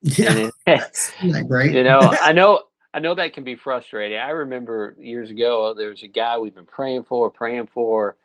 Yeah. 0.00 0.48
It, 0.66 1.46
great? 1.48 1.74
you 1.74 1.84
know, 1.84 2.00
I 2.22 2.32
know 2.32 2.62
I 2.98 3.00
know 3.00 3.14
that 3.14 3.32
can 3.32 3.44
be 3.44 3.54
frustrating. 3.54 4.18
I 4.18 4.30
remember 4.30 4.96
years 4.98 5.30
ago, 5.30 5.72
there 5.72 5.90
was 5.90 6.02
a 6.02 6.08
guy 6.08 6.36
we've 6.36 6.52
been 6.52 6.66
praying 6.66 7.04
for, 7.04 7.30
praying 7.30 7.68
for, 7.68 8.16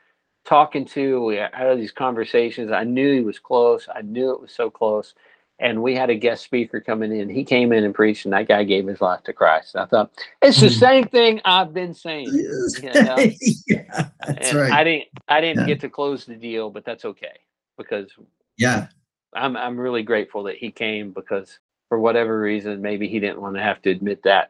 talking 0.46 0.84
to. 0.86 1.24
We 1.24 1.36
had 1.36 1.78
these 1.78 1.92
conversations. 1.92 2.72
I 2.72 2.84
knew 2.84 3.14
he 3.14 3.22
was 3.22 3.38
close. 3.38 3.88
I 3.94 4.02
knew 4.02 4.32
it 4.32 4.42
was 4.42 4.52
so 4.52 4.72
close. 4.72 5.14
And 5.60 5.84
we 5.84 5.94
had 5.94 6.10
a 6.10 6.16
guest 6.16 6.44
speaker 6.44 6.82
coming 6.82 7.16
in. 7.16 7.30
He 7.30 7.44
came 7.44 7.72
in 7.72 7.84
and 7.84 7.94
preached, 7.94 8.26
and 8.26 8.34
that 8.34 8.48
guy 8.48 8.64
gave 8.64 8.88
his 8.88 9.00
life 9.00 9.22
to 9.26 9.34
Christ. 9.34 9.76
I 9.76 9.86
thought 9.86 10.12
it's 10.42 10.60
the 10.60 10.70
hmm. 10.70 10.74
same 10.74 11.08
thing 11.08 11.40
I've 11.46 11.72
been 11.72 11.94
saying. 11.94 12.30
You 12.34 12.94
know? 12.96 13.16
yeah, 13.68 14.10
that's 14.26 14.50
and 14.50 14.58
right. 14.58 14.72
I 14.72 14.84
didn't. 14.84 15.08
I 15.28 15.40
didn't 15.40 15.60
yeah. 15.60 15.68
get 15.68 15.82
to 15.82 15.90
close 15.90 16.26
the 16.26 16.34
deal, 16.34 16.72
but 16.72 16.84
that's 16.84 17.06
okay 17.06 17.42
because 17.78 18.12
yeah, 18.58 18.88
I'm. 19.36 19.56
I'm 19.56 19.80
really 19.80 20.02
grateful 20.02 20.42
that 20.46 20.58
he 20.58 20.72
came 20.72 21.12
because 21.12 21.60
for 21.94 22.00
whatever 22.00 22.40
reason, 22.40 22.82
maybe 22.82 23.08
he 23.08 23.20
didn't 23.20 23.40
want 23.40 23.56
to 23.56 23.62
have 23.62 23.80
to 23.84 23.92
admit 23.92 24.24
that, 24.24 24.50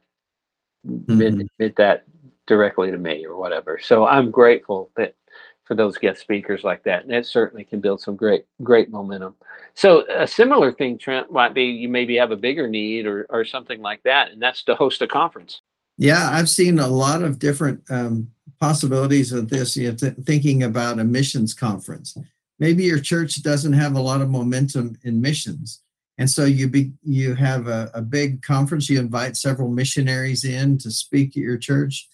mm-hmm. 0.87 1.67
that 1.77 2.03
directly 2.47 2.91
to 2.91 2.97
me 2.97 3.25
or 3.25 3.37
whatever. 3.37 3.79
So 3.81 4.05
I'm 4.05 4.31
grateful 4.31 4.91
that 4.97 5.15
for 5.63 5.75
those 5.75 5.97
guest 5.97 6.21
speakers 6.21 6.63
like 6.63 6.83
that, 6.83 7.03
and 7.03 7.11
that 7.11 7.25
certainly 7.25 7.63
can 7.63 7.79
build 7.79 8.01
some 8.01 8.15
great, 8.15 8.45
great 8.61 8.89
momentum. 8.89 9.35
So 9.75 10.05
a 10.09 10.27
similar 10.27 10.73
thing, 10.73 10.97
Trent, 10.97 11.31
might 11.31 11.53
be 11.53 11.63
you 11.63 11.87
maybe 11.87 12.17
have 12.17 12.31
a 12.31 12.37
bigger 12.37 12.67
need 12.67 13.05
or 13.05 13.25
or 13.29 13.45
something 13.45 13.81
like 13.81 14.03
that, 14.03 14.31
and 14.31 14.41
that's 14.41 14.63
to 14.63 14.75
host 14.75 15.01
a 15.01 15.07
conference. 15.07 15.61
Yeah, 15.97 16.29
I've 16.31 16.49
seen 16.49 16.79
a 16.79 16.87
lot 16.87 17.21
of 17.21 17.39
different 17.39 17.81
um, 17.89 18.29
possibilities 18.59 19.31
of 19.31 19.49
this. 19.49 19.77
You 19.77 19.91
know, 19.91 19.95
th- 19.95 20.15
thinking 20.25 20.63
about 20.63 20.99
a 20.99 21.03
missions 21.03 21.53
conference. 21.53 22.17
Maybe 22.59 22.83
your 22.83 22.99
church 22.99 23.41
doesn't 23.41 23.73
have 23.73 23.95
a 23.95 24.01
lot 24.01 24.21
of 24.21 24.29
momentum 24.29 24.97
in 25.03 25.21
missions, 25.21 25.81
and 26.23 26.29
so 26.29 26.45
you 26.45 26.69
be 26.69 26.93
you 27.03 27.35
have 27.35 27.67
a, 27.67 27.91
a 27.93 28.01
big 28.01 28.41
conference. 28.43 28.89
You 28.89 28.97
invite 28.97 29.35
several 29.35 29.67
missionaries 29.67 30.45
in 30.45 30.77
to 30.77 30.89
speak 30.89 31.31
at 31.31 31.43
your 31.43 31.57
church. 31.57 32.07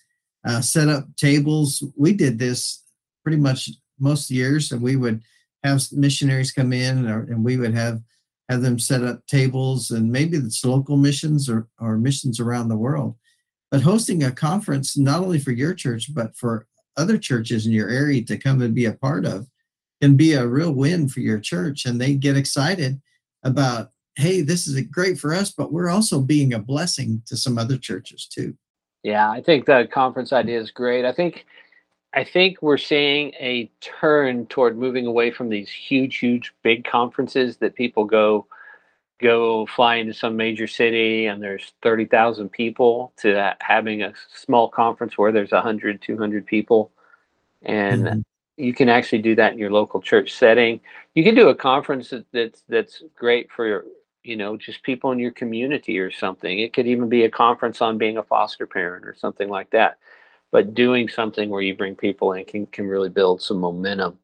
Uh, 0.44 0.62
set 0.62 0.88
up 0.88 1.16
tables. 1.16 1.84
We 1.96 2.14
did 2.14 2.40
this 2.40 2.84
pretty 3.22 3.38
much 3.38 3.70
most 4.00 4.32
years, 4.32 4.72
and 4.72 4.82
we 4.82 4.96
would 4.96 5.22
have 5.64 5.84
missionaries 5.92 6.52
come 6.52 6.74
in, 6.74 7.08
or, 7.08 7.20
and 7.20 7.46
we 7.46 7.58
would 7.58 7.76
have 7.76 8.02
have 8.50 8.64
them 8.64 8.80
set 8.80 9.04
up 9.04 9.28
tables, 9.28 9.92
and 9.92 10.12
maybe 10.12 10.38
it's 10.38 10.66
local 10.66 10.98
missions 10.98 11.48
or, 11.48 11.68
or 11.80 11.96
missions 11.96 12.40
around 12.40 12.70
the 12.70 12.78
world. 12.78 13.16
But 13.70 13.82
hosting 13.82 14.24
a 14.24 14.32
conference, 14.32 14.98
not 14.98 15.22
only 15.22 15.38
for 15.38 15.52
your 15.52 15.76
church, 15.76 16.16
but 16.16 16.36
for 16.36 16.66
other 16.98 17.20
churches 17.20 17.68
in 17.68 17.74
your 17.74 17.90
area 17.90 18.24
to 18.24 18.40
come 18.40 18.60
and 18.64 18.74
be 18.74 18.86
a 18.86 18.94
part 18.94 19.24
of, 19.24 19.46
can 20.02 20.16
be 20.16 20.34
a 20.34 20.48
real 20.48 20.72
win 20.72 21.10
for 21.10 21.20
your 21.20 21.40
church. 21.40 21.86
And 21.86 22.02
they 22.02 22.16
get 22.16 22.36
excited 22.36 23.00
about, 23.44 23.92
hey, 24.20 24.42
this 24.42 24.68
is 24.68 24.80
great 24.82 25.18
for 25.18 25.34
us, 25.34 25.52
but 25.52 25.72
we're 25.72 25.90
also 25.90 26.20
being 26.20 26.54
a 26.54 26.60
blessing 26.60 27.22
to 27.26 27.38
some 27.38 27.58
other 27.58 27.78
churches 27.78 28.26
too. 28.26 28.54
Yeah, 29.02 29.32
I 29.32 29.42
think 29.42 29.66
the 29.66 29.88
conference 29.92 30.34
idea 30.34 30.60
is 30.60 30.72
great. 30.72 31.06
I 31.06 31.14
think 31.14 31.46
I 32.14 32.24
think 32.24 32.62
we're 32.62 32.78
seeing 32.78 33.34
a 33.36 33.72
turn 33.82 34.48
toward 34.48 34.78
moving 34.78 35.06
away 35.06 35.32
from 35.32 35.50
these 35.50 35.70
huge, 35.70 36.18
huge, 36.18 36.54
big 36.64 36.84
conferences 36.84 37.58
that 37.58 37.76
people 37.76 38.04
go 38.04 38.48
go 39.22 39.66
fly 39.68 39.96
into 39.96 40.14
some 40.14 40.36
major 40.36 40.66
city 40.66 41.26
and 41.26 41.44
there's 41.44 41.74
30,000 41.82 42.50
people 42.50 43.12
to 43.18 43.54
having 43.60 44.02
a 44.02 44.14
small 44.34 44.70
conference 44.70 45.18
where 45.18 45.34
there's 45.34 45.52
100, 45.52 46.02
200 46.02 46.46
people. 46.46 46.90
And 47.64 48.06
mm-hmm. 48.06 48.20
you 48.56 48.74
can 48.74 48.88
actually 48.88 49.22
do 49.22 49.36
that 49.36 49.52
in 49.52 49.60
your 49.60 49.72
local 49.72 50.02
church 50.02 50.34
setting. 50.34 50.80
You 51.16 51.26
can 51.26 51.36
do 51.36 51.50
a 51.50 51.56
conference 51.56 52.10
that, 52.12 52.26
that's 52.32 52.64
that's 52.68 53.04
great 53.16 53.52
for 53.52 53.86
you 54.24 54.36
know 54.36 54.58
just 54.58 54.84
people 54.84 55.12
in 55.12 55.20
your 55.20 55.32
community 55.32 56.00
or 56.00 56.12
something. 56.12 56.60
It 56.60 56.74
could 56.74 56.88
even 56.88 57.10
be 57.10 57.24
a 57.24 57.32
conference 57.32 57.82
on 57.82 57.98
being 57.98 58.18
a 58.18 58.24
foster 58.24 58.68
parent 58.68 59.06
or 59.06 59.16
something 59.16 59.50
like 59.50 59.70
that 59.72 59.98
but 60.52 60.74
doing 60.74 61.08
something 61.08 61.50
where 61.50 61.62
you 61.62 61.76
bring 61.76 61.96
people 61.96 62.34
in 62.34 62.46
can, 62.46 62.66
can 62.68 62.88
really 62.88 63.10
build 63.10 63.42
some 63.42 63.60
momentum 63.60 64.18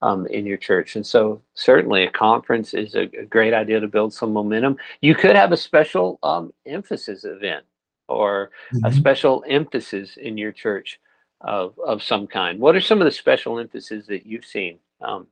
um, 0.00 0.26
in 0.26 0.46
your 0.46 0.56
church. 0.56 0.96
And 0.96 1.06
so, 1.06 1.42
certainly, 1.54 2.04
a 2.04 2.10
conference 2.10 2.74
is 2.74 2.94
a, 2.94 3.02
a, 3.18 3.24
great 3.24 3.54
idea 3.54 3.80
to 3.80 3.88
build 3.88 4.12
some 4.12 4.32
momentum. 4.32 4.76
You 5.00 5.14
could 5.14 5.36
have 5.36 5.52
a 5.52 5.56
special 5.56 6.18
um, 6.22 6.52
emphasis 6.66 7.24
event 7.24 7.64
or 8.08 8.50
mm-hmm. 8.74 8.86
a 8.86 8.92
special 8.92 9.44
emphasis 9.48 10.16
in 10.16 10.36
your 10.36 10.52
church 10.52 10.98
of, 11.40 11.78
of 11.84 12.02
some 12.02 12.26
kind. 12.26 12.58
What 12.58 12.76
are 12.76 12.80
some 12.80 13.00
of 13.00 13.04
the 13.04 13.12
special 13.12 13.58
emphases 13.58 14.06
that 14.08 14.26
you've 14.26 14.44
seen? 14.44 14.78
Um, 15.00 15.28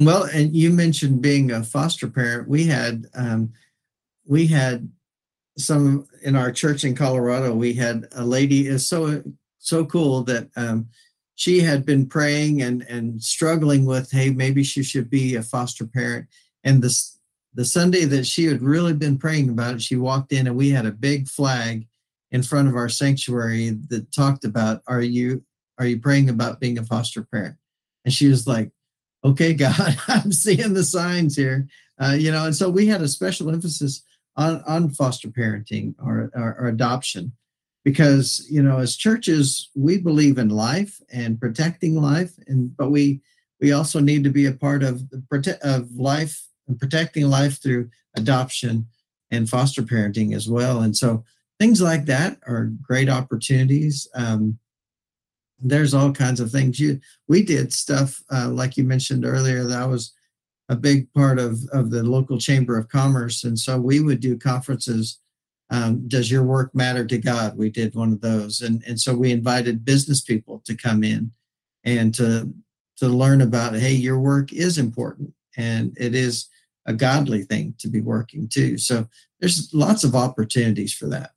well, 0.00 0.24
and 0.24 0.54
you 0.54 0.70
mentioned 0.70 1.22
being 1.22 1.50
a 1.50 1.62
foster 1.62 2.08
parent. 2.08 2.48
We 2.48 2.66
had 2.66 3.06
um, 3.14 3.52
we 4.26 4.46
had 4.46 4.90
some 5.56 6.08
in 6.22 6.34
our 6.34 6.50
church 6.50 6.84
in 6.84 6.94
Colorado. 6.96 7.54
We 7.54 7.74
had 7.74 8.08
a 8.12 8.24
lady 8.24 8.66
is 8.66 8.86
so 8.86 9.22
so 9.58 9.84
cool 9.84 10.22
that 10.24 10.48
um, 10.56 10.88
she 11.36 11.60
had 11.60 11.86
been 11.86 12.06
praying 12.06 12.62
and 12.62 12.82
and 12.88 13.22
struggling 13.22 13.84
with, 13.84 14.10
hey, 14.10 14.30
maybe 14.30 14.64
she 14.64 14.82
should 14.82 15.10
be 15.10 15.36
a 15.36 15.42
foster 15.42 15.86
parent. 15.86 16.26
And 16.64 16.82
this 16.82 17.18
the 17.54 17.64
Sunday 17.64 18.04
that 18.06 18.26
she 18.26 18.46
had 18.46 18.62
really 18.62 18.94
been 18.94 19.16
praying 19.16 19.48
about 19.48 19.76
it, 19.76 19.82
she 19.82 19.96
walked 19.96 20.32
in 20.32 20.48
and 20.48 20.56
we 20.56 20.70
had 20.70 20.86
a 20.86 20.92
big 20.92 21.28
flag 21.28 21.86
in 22.32 22.42
front 22.42 22.66
of 22.66 22.74
our 22.74 22.88
sanctuary 22.88 23.70
that 23.88 24.10
talked 24.10 24.44
about, 24.44 24.82
are 24.88 25.02
you 25.02 25.44
are 25.78 25.86
you 25.86 26.00
praying 26.00 26.30
about 26.30 26.60
being 26.60 26.78
a 26.78 26.84
foster 26.84 27.22
parent? 27.22 27.56
And 28.04 28.12
she 28.12 28.28
was 28.28 28.46
like, 28.46 28.70
okay, 29.24 29.54
God, 29.64 29.96
I'm 30.08 30.32
seeing 30.32 30.74
the 30.74 30.84
signs 30.84 31.36
here. 31.36 31.66
Uh, 32.00 32.16
you 32.18 32.32
know, 32.32 32.46
and 32.46 32.54
so 32.54 32.68
we 32.68 32.86
had 32.86 33.02
a 33.02 33.08
special 33.08 33.50
emphasis 33.50 34.02
on, 34.36 34.62
on 34.66 34.90
foster 34.90 35.28
parenting 35.28 35.94
or, 36.02 36.30
or, 36.34 36.56
or 36.58 36.66
adoption 36.66 37.32
because 37.84 38.46
you 38.50 38.62
know 38.62 38.78
as 38.78 38.96
churches 38.96 39.70
we 39.76 39.98
believe 39.98 40.38
in 40.38 40.48
life 40.48 41.00
and 41.12 41.40
protecting 41.40 42.00
life 42.00 42.32
and 42.46 42.74
but 42.76 42.90
we 42.90 43.20
we 43.60 43.72
also 43.72 44.00
need 44.00 44.24
to 44.24 44.30
be 44.30 44.46
a 44.46 44.52
part 44.52 44.82
of 44.82 45.08
the 45.10 45.58
of 45.62 45.92
life 45.92 46.46
and 46.66 46.80
protecting 46.80 47.28
life 47.28 47.62
through 47.62 47.88
adoption 48.16 48.86
and 49.30 49.48
foster 49.48 49.82
parenting 49.82 50.34
as 50.34 50.48
well 50.48 50.80
and 50.80 50.96
so 50.96 51.22
things 51.60 51.80
like 51.80 52.06
that 52.06 52.38
are 52.46 52.72
great 52.82 53.08
opportunities 53.08 54.08
um, 54.16 54.58
there's 55.64 55.94
all 55.94 56.12
kinds 56.12 56.40
of 56.40 56.50
things 56.50 56.78
you 56.78 57.00
we 57.28 57.42
did 57.42 57.72
stuff 57.72 58.22
uh, 58.32 58.48
like 58.48 58.76
you 58.76 58.84
mentioned 58.84 59.24
earlier 59.24 59.64
that 59.64 59.88
was 59.88 60.12
a 60.68 60.76
big 60.76 61.12
part 61.12 61.38
of 61.38 61.58
of 61.72 61.90
the 61.90 62.02
local 62.02 62.38
chamber 62.38 62.78
of 62.78 62.88
commerce 62.88 63.44
and 63.44 63.58
so 63.58 63.78
we 63.78 64.00
would 64.00 64.20
do 64.20 64.38
conferences 64.38 65.18
um, 65.70 66.06
does 66.08 66.30
your 66.30 66.44
work 66.44 66.74
matter 66.74 67.04
to 67.04 67.18
God? 67.18 67.56
We 67.56 67.70
did 67.70 67.94
one 67.94 68.12
of 68.12 68.20
those, 68.20 68.60
and 68.60 68.82
and 68.86 69.00
so 69.00 69.14
we 69.14 69.32
invited 69.32 69.84
business 69.84 70.20
people 70.20 70.62
to 70.66 70.76
come 70.76 71.02
in 71.02 71.32
and 71.84 72.14
to 72.14 72.52
to 72.98 73.08
learn 73.08 73.40
about 73.40 73.74
hey, 73.74 73.92
your 73.92 74.18
work 74.18 74.52
is 74.52 74.78
important, 74.78 75.32
and 75.56 75.96
it 75.98 76.14
is 76.14 76.46
a 76.86 76.92
godly 76.92 77.42
thing 77.42 77.74
to 77.78 77.88
be 77.88 78.00
working 78.00 78.46
too. 78.46 78.76
So 78.76 79.08
there's 79.40 79.72
lots 79.72 80.04
of 80.04 80.14
opportunities 80.14 80.92
for 80.92 81.06
that. 81.08 81.30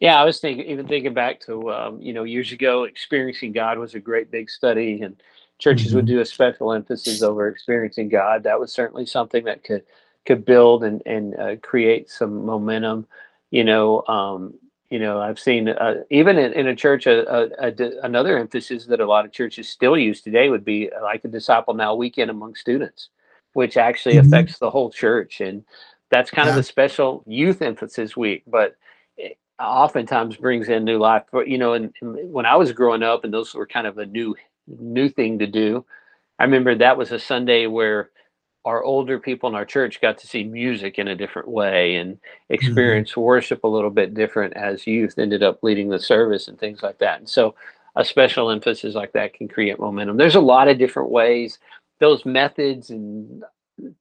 Yeah, 0.00 0.18
I 0.18 0.24
was 0.24 0.40
thinking, 0.40 0.64
even 0.66 0.88
thinking 0.88 1.12
back 1.12 1.40
to 1.40 1.70
um, 1.70 2.00
you 2.00 2.14
know 2.14 2.24
years 2.24 2.52
ago, 2.52 2.84
experiencing 2.84 3.52
God 3.52 3.78
was 3.78 3.94
a 3.94 4.00
great 4.00 4.30
big 4.30 4.50
study, 4.50 5.02
and 5.02 5.22
churches 5.58 5.88
mm-hmm. 5.88 5.96
would 5.96 6.06
do 6.06 6.20
a 6.20 6.24
special 6.24 6.72
emphasis 6.72 7.22
over 7.22 7.46
experiencing 7.46 8.08
God. 8.08 8.42
That 8.42 8.58
was 8.58 8.72
certainly 8.72 9.04
something 9.04 9.44
that 9.44 9.62
could 9.62 9.84
could 10.26 10.46
build 10.46 10.84
and 10.84 11.02
and 11.04 11.38
uh, 11.38 11.56
create 11.56 12.10
some 12.10 12.46
momentum. 12.46 13.06
You 13.50 13.64
know, 13.64 14.02
um, 14.08 14.54
you 14.88 14.98
know, 14.98 15.20
I've 15.20 15.38
seen 15.38 15.68
uh, 15.68 16.02
even 16.08 16.38
in, 16.38 16.54
in, 16.54 16.66
a 16.66 16.74
church, 16.74 17.06
a, 17.06 17.28
a, 17.30 17.68
a, 17.68 18.00
another 18.02 18.38
emphasis 18.38 18.86
that 18.86 19.00
a 19.00 19.06
lot 19.06 19.26
of 19.26 19.32
churches 19.32 19.68
still 19.68 19.98
use 19.98 20.22
today 20.22 20.48
would 20.48 20.64
be 20.64 20.90
uh, 20.90 21.02
like 21.02 21.24
a 21.24 21.28
disciple 21.28 21.74
now 21.74 21.94
weekend 21.94 22.30
among 22.30 22.54
students, 22.54 23.10
which 23.52 23.76
actually 23.76 24.14
mm-hmm. 24.14 24.28
affects 24.28 24.58
the 24.58 24.70
whole 24.70 24.90
church, 24.90 25.42
and 25.42 25.62
that's 26.08 26.30
kind 26.30 26.46
yeah. 26.46 26.54
of 26.54 26.58
a 26.58 26.62
special 26.62 27.22
youth 27.26 27.60
emphasis 27.60 28.16
week, 28.16 28.44
but. 28.46 28.76
Oftentimes 29.60 30.36
brings 30.36 30.68
in 30.68 30.84
new 30.84 30.98
life 30.98 31.24
but 31.32 31.48
you 31.48 31.58
know 31.58 31.74
and, 31.74 31.92
and 32.00 32.32
when 32.32 32.46
i 32.46 32.56
was 32.56 32.72
growing 32.72 33.02
up 33.02 33.24
and 33.24 33.32
those 33.32 33.54
were 33.54 33.66
kind 33.66 33.86
of 33.86 33.98
a 33.98 34.06
new 34.06 34.34
new 34.66 35.08
thing 35.08 35.38
to 35.38 35.46
do 35.46 35.84
i 36.38 36.44
remember 36.44 36.74
that 36.74 36.96
was 36.96 37.12
a 37.12 37.18
sunday 37.18 37.66
where 37.66 38.10
our 38.64 38.82
older 38.84 39.18
people 39.18 39.48
in 39.48 39.54
our 39.54 39.64
church 39.64 40.00
got 40.00 40.18
to 40.18 40.26
see 40.26 40.44
music 40.44 40.98
in 40.98 41.08
a 41.08 41.16
different 41.16 41.48
way 41.48 41.96
and 41.96 42.14
mm-hmm. 42.14 42.54
experience 42.54 43.12
mm-hmm. 43.12 43.22
worship 43.22 43.64
a 43.64 43.68
little 43.68 43.90
bit 43.90 44.14
different 44.14 44.54
as 44.54 44.86
youth 44.86 45.18
ended 45.18 45.42
up 45.42 45.62
leading 45.62 45.88
the 45.88 45.98
service 45.98 46.48
and 46.48 46.58
things 46.58 46.82
like 46.82 46.98
that. 46.98 47.18
And 47.18 47.28
so 47.28 47.54
a 47.96 48.04
special 48.04 48.50
emphasis 48.50 48.94
like 48.94 49.12
that 49.12 49.34
can 49.34 49.48
create 49.48 49.78
momentum. 49.78 50.16
There's 50.16 50.34
a 50.34 50.40
lot 50.40 50.68
of 50.68 50.78
different 50.78 51.10
ways. 51.10 51.58
Those 52.00 52.24
methods 52.24 52.90
and 52.90 53.42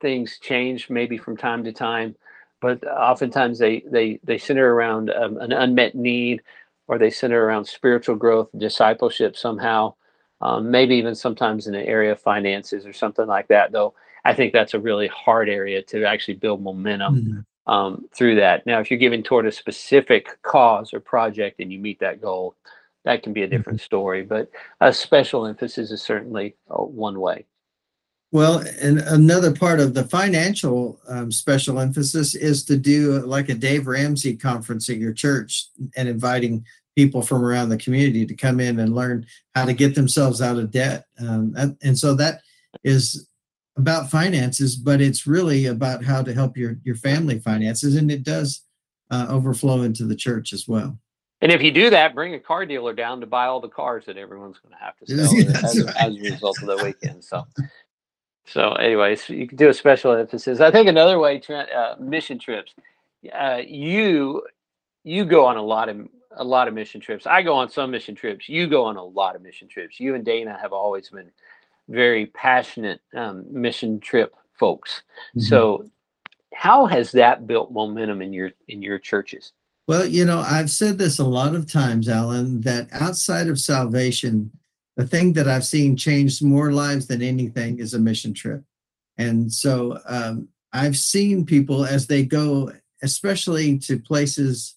things 0.01 0.37
change 0.41 0.89
maybe 0.89 1.17
from 1.17 1.37
time 1.37 1.63
to 1.63 1.71
time, 1.71 2.15
but 2.61 2.85
oftentimes 2.87 3.59
they 3.59 3.83
they 3.91 4.19
they 4.23 4.37
center 4.37 4.73
around 4.73 5.11
um, 5.11 5.37
an 5.37 5.51
unmet 5.51 5.95
need 5.95 6.41
or 6.87 6.97
they 6.97 7.11
center 7.11 7.45
around 7.45 7.65
spiritual 7.65 8.15
growth, 8.15 8.49
discipleship 8.57 9.37
somehow. 9.37 9.93
Um, 10.41 10.71
maybe 10.71 10.95
even 10.95 11.15
sometimes 11.15 11.67
in 11.67 11.73
the 11.73 11.85
area 11.85 12.13
of 12.13 12.21
finances 12.21 12.85
or 12.85 12.93
something 12.93 13.27
like 13.27 13.49
that, 13.49 13.71
though 13.73 13.93
I 14.25 14.33
think 14.33 14.53
that's 14.53 14.73
a 14.73 14.79
really 14.79 15.07
hard 15.07 15.49
area 15.49 15.81
to 15.83 16.05
actually 16.05 16.35
build 16.35 16.61
momentum 16.61 17.15
mm-hmm. 17.15 17.71
um, 17.71 18.05
through 18.15 18.35
that. 18.35 18.65
Now, 18.65 18.79
if 18.79 18.89
you're 18.89 18.99
giving 18.99 19.21
toward 19.21 19.45
a 19.45 19.51
specific 19.51 20.41
cause 20.41 20.93
or 20.93 20.99
project 20.99 21.59
and 21.59 21.71
you 21.71 21.79
meet 21.79 21.99
that 21.99 22.21
goal, 22.21 22.55
that 23.05 23.21
can 23.21 23.33
be 23.33 23.41
a 23.41 23.45
mm-hmm. 23.45 23.57
different 23.57 23.79
mm-hmm. 23.79 23.85
story. 23.85 24.23
But 24.23 24.49
a 24.81 24.93
special 24.93 25.45
emphasis 25.45 25.91
is 25.91 26.01
certainly 26.01 26.55
uh, 26.69 26.83
one 26.83 27.19
way. 27.19 27.45
Well, 28.31 28.63
and 28.79 28.99
another 28.99 29.51
part 29.51 29.79
of 29.79 29.95
the 29.95 30.03
financial 30.03 30.99
um, 31.07 31.31
special 31.31 31.79
emphasis 31.79 32.35
is 32.35 32.63
to 32.65 32.77
do 32.77 33.19
like 33.21 33.49
a 33.49 33.55
Dave 33.55 33.87
Ramsey 33.87 34.35
conference 34.35 34.87
at 34.89 34.97
your 34.97 35.13
church 35.13 35.67
and 35.95 36.07
inviting 36.07 36.63
people 36.95 37.21
from 37.21 37.43
around 37.43 37.69
the 37.69 37.77
community 37.77 38.25
to 38.25 38.35
come 38.35 38.59
in 38.59 38.79
and 38.79 38.93
learn 38.93 39.25
how 39.55 39.65
to 39.65 39.73
get 39.73 39.95
themselves 39.95 40.41
out 40.41 40.57
of 40.57 40.69
debt. 40.69 41.05
Um, 41.19 41.53
and, 41.57 41.77
and 41.81 41.97
so 41.97 42.13
that 42.15 42.41
is 42.83 43.27
about 43.77 44.11
finances, 44.11 44.75
but 44.75 45.01
it's 45.01 45.25
really 45.25 45.67
about 45.67 46.03
how 46.03 46.21
to 46.21 46.33
help 46.33 46.57
your 46.57 46.77
your 46.83 46.95
family 46.95 47.39
finances, 47.39 47.95
and 47.95 48.11
it 48.11 48.23
does 48.23 48.61
uh, 49.09 49.25
overflow 49.29 49.81
into 49.81 50.05
the 50.05 50.15
church 50.15 50.53
as 50.53 50.67
well. 50.67 50.99
And 51.41 51.51
if 51.51 51.61
you 51.61 51.71
do 51.71 51.89
that, 51.89 52.13
bring 52.13 52.33
a 52.35 52.39
car 52.39 52.65
dealer 52.65 52.93
down 52.93 53.21
to 53.21 53.25
buy 53.25 53.45
all 53.45 53.61
the 53.61 53.69
cars 53.69 54.05
that 54.05 54.17
everyone's 54.17 54.59
going 54.59 54.73
to 54.73 54.83
have 54.83 54.97
to 54.97 55.05
sell 55.07 55.65
as, 55.65 55.83
right. 55.83 55.95
as, 55.95 56.17
a 56.17 56.19
result 56.19 56.61
of 56.61 56.67
the 56.67 56.83
weekend. 56.83 57.23
So, 57.23 57.45
so 58.51 58.73
anyways, 58.73 59.29
you 59.29 59.47
can 59.47 59.57
do 59.57 59.69
a 59.69 59.73
special 59.73 60.13
emphasis. 60.13 60.59
I 60.59 60.71
think 60.71 60.87
another 60.87 61.19
way, 61.19 61.41
uh, 61.49 61.95
mission 61.99 62.39
trips. 62.39 62.73
Uh, 63.37 63.61
you 63.65 64.43
you 65.03 65.25
go 65.25 65.45
on 65.45 65.57
a 65.57 65.61
lot 65.61 65.89
of 65.89 66.07
a 66.31 66.43
lot 66.43 66.67
of 66.67 66.73
mission 66.73 67.01
trips. 67.01 67.27
I 67.27 67.41
go 67.41 67.53
on 67.53 67.69
some 67.69 67.91
mission 67.91 68.15
trips. 68.15 68.49
You 68.49 68.67
go 68.67 68.85
on 68.85 68.97
a 68.97 69.03
lot 69.03 69.35
of 69.35 69.41
mission 69.41 69.67
trips. 69.67 69.99
You 69.99 70.15
and 70.15 70.25
Dana 70.25 70.57
have 70.59 70.73
always 70.73 71.09
been 71.09 71.31
very 71.89 72.27
passionate 72.27 73.01
um, 73.15 73.45
mission 73.49 73.99
trip 73.99 74.35
folks. 74.53 75.03
Mm-hmm. 75.35 75.41
So, 75.41 75.85
how 76.53 76.85
has 76.85 77.11
that 77.13 77.47
built 77.47 77.71
momentum 77.71 78.21
in 78.21 78.33
your 78.33 78.51
in 78.67 78.81
your 78.81 78.99
churches? 78.99 79.53
Well, 79.87 80.05
you 80.05 80.25
know, 80.25 80.39
I've 80.39 80.69
said 80.69 80.97
this 80.97 81.17
a 81.17 81.25
lot 81.25 81.55
of 81.55 81.71
times, 81.71 82.07
Alan, 82.07 82.61
that 82.61 82.87
outside 82.91 83.47
of 83.47 83.59
salvation, 83.59 84.51
the 84.99 85.07
thing 85.07 85.31
that 85.31 85.47
I've 85.47 85.65
seen 85.65 85.95
change 85.95 86.41
more 86.41 86.73
lives 86.73 87.07
than 87.07 87.21
anything 87.21 87.79
is 87.79 87.93
a 87.93 87.99
mission 87.99 88.33
trip. 88.33 88.65
And 89.17 89.49
so 89.49 89.97
um, 90.05 90.49
I've 90.73 90.97
seen 90.97 91.45
people 91.45 91.85
as 91.85 92.07
they 92.07 92.23
go, 92.23 92.73
especially 93.01 93.79
to 93.79 93.97
places 93.97 94.75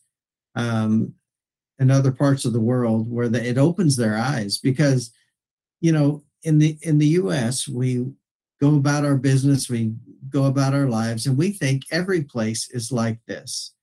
um, 0.55 1.13
in 1.81 1.91
other 1.91 2.13
parts 2.13 2.45
of 2.45 2.53
the 2.53 2.61
world, 2.61 3.11
where 3.11 3.29
the, 3.29 3.45
it 3.45 3.59
opens 3.59 3.97
their 3.97 4.17
eyes 4.17 4.59
because, 4.59 5.13
you 5.81 5.91
know, 5.91 6.23
in 6.45 6.59
the 6.59 6.79
in 6.83 6.99
the 6.99 7.19
U.S. 7.23 7.67
we 7.67 8.07
go 8.61 8.77
about 8.77 9.05
our 9.05 9.17
business, 9.17 9.69
we 9.69 9.93
go 10.29 10.45
about 10.45 10.73
our 10.73 10.89
lives, 10.89 11.27
and 11.27 11.37
we 11.37 11.51
think 11.51 11.83
every 11.91 12.23
place 12.23 12.71
is 12.71 12.93
like 12.93 13.19
this, 13.27 13.75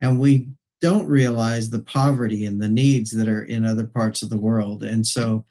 and 0.00 0.20
we 0.20 0.50
don't 0.80 1.08
realize 1.08 1.68
the 1.68 1.82
poverty 1.82 2.46
and 2.46 2.62
the 2.62 2.68
needs 2.68 3.10
that 3.10 3.26
are 3.26 3.42
in 3.42 3.66
other 3.66 3.88
parts 3.88 4.22
of 4.22 4.30
the 4.30 4.38
world. 4.38 4.84
And 4.84 5.04
so, 5.04 5.44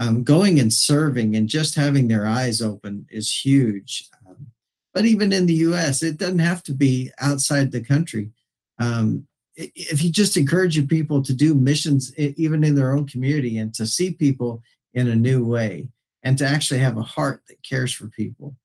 um, 0.00 0.24
going 0.24 0.58
and 0.58 0.72
serving 0.72 1.36
and 1.36 1.46
just 1.46 1.74
having 1.74 2.08
their 2.08 2.26
eyes 2.26 2.62
open 2.62 3.06
is 3.10 3.30
huge. 3.30 4.08
Um, 4.26 4.46
but 4.94 5.04
even 5.04 5.30
in 5.30 5.44
the 5.44 5.54
U.S., 5.54 6.02
it 6.02 6.16
doesn't 6.16 6.38
have 6.38 6.62
to 6.64 6.72
be 6.72 7.10
outside 7.20 7.70
the 7.70 7.84
country. 7.84 8.30
Um, 8.78 9.28
if 9.56 10.02
you 10.02 10.10
just 10.10 10.38
encourage 10.38 10.74
your 10.74 10.86
people 10.86 11.22
to 11.22 11.34
do 11.34 11.54
missions, 11.54 12.16
even 12.16 12.64
in 12.64 12.74
their 12.74 12.92
own 12.92 13.06
community, 13.06 13.58
and 13.58 13.74
to 13.74 13.86
see 13.86 14.12
people 14.12 14.62
in 14.94 15.08
a 15.08 15.14
new 15.14 15.44
way, 15.44 15.86
and 16.22 16.38
to 16.38 16.46
actually 16.46 16.80
have 16.80 16.96
a 16.96 17.02
heart 17.02 17.42
that 17.48 17.62
cares 17.62 17.92
for 17.92 18.08
people. 18.08 18.56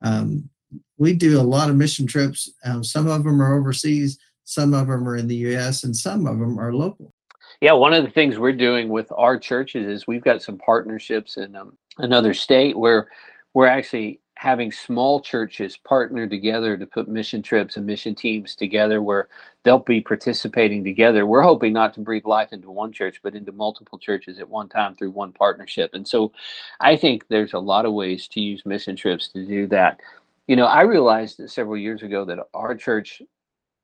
Um, 0.00 0.48
we 0.96 1.12
do 1.12 1.40
a 1.40 1.42
lot 1.42 1.70
of 1.70 1.76
mission 1.76 2.06
trips. 2.06 2.48
Um, 2.64 2.84
some 2.84 3.08
of 3.08 3.24
them 3.24 3.42
are 3.42 3.58
overseas, 3.58 4.16
some 4.44 4.74
of 4.74 4.86
them 4.86 5.08
are 5.08 5.16
in 5.16 5.26
the 5.26 5.36
U.S., 5.36 5.82
and 5.82 5.96
some 5.96 6.26
of 6.26 6.38
them 6.38 6.60
are 6.60 6.72
local. 6.72 7.12
Yeah, 7.60 7.72
one 7.72 7.94
of 7.94 8.04
the 8.04 8.10
things 8.10 8.38
we're 8.38 8.52
doing 8.52 8.88
with 8.88 9.10
our 9.16 9.38
churches 9.38 9.86
is 9.86 10.06
we've 10.06 10.24
got 10.24 10.42
some 10.42 10.58
partnerships 10.58 11.36
in 11.36 11.54
um, 11.56 11.76
another 11.98 12.34
state 12.34 12.76
where 12.76 13.08
we're 13.54 13.66
actually 13.66 14.20
having 14.36 14.72
small 14.72 15.20
churches 15.20 15.76
partner 15.76 16.26
together 16.26 16.76
to 16.76 16.86
put 16.86 17.08
mission 17.08 17.40
trips 17.40 17.76
and 17.76 17.86
mission 17.86 18.14
teams 18.14 18.56
together 18.56 19.00
where 19.00 19.28
they'll 19.62 19.78
be 19.78 20.00
participating 20.00 20.82
together. 20.82 21.24
We're 21.24 21.42
hoping 21.42 21.72
not 21.72 21.94
to 21.94 22.00
breathe 22.00 22.26
life 22.26 22.52
into 22.52 22.70
one 22.70 22.92
church, 22.92 23.20
but 23.22 23.36
into 23.36 23.52
multiple 23.52 23.98
churches 23.98 24.40
at 24.40 24.48
one 24.48 24.68
time 24.68 24.96
through 24.96 25.12
one 25.12 25.32
partnership. 25.32 25.94
And 25.94 26.06
so 26.06 26.32
I 26.80 26.96
think 26.96 27.26
there's 27.28 27.52
a 27.52 27.58
lot 27.58 27.86
of 27.86 27.92
ways 27.92 28.26
to 28.28 28.40
use 28.40 28.66
mission 28.66 28.96
trips 28.96 29.28
to 29.28 29.46
do 29.46 29.68
that. 29.68 30.00
You 30.48 30.56
know, 30.56 30.66
I 30.66 30.82
realized 30.82 31.40
several 31.48 31.78
years 31.78 32.02
ago 32.02 32.24
that 32.24 32.38
our 32.52 32.74
church 32.74 33.22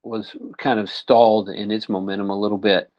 was 0.03 0.35
kind 0.59 0.81
of 0.81 0.91
stalled 0.91 1.49
in 1.49 1.71
its 1.71 1.89
momentum 1.89 2.29
a 2.29 2.39
little 2.39 2.59
bit. 2.59 2.91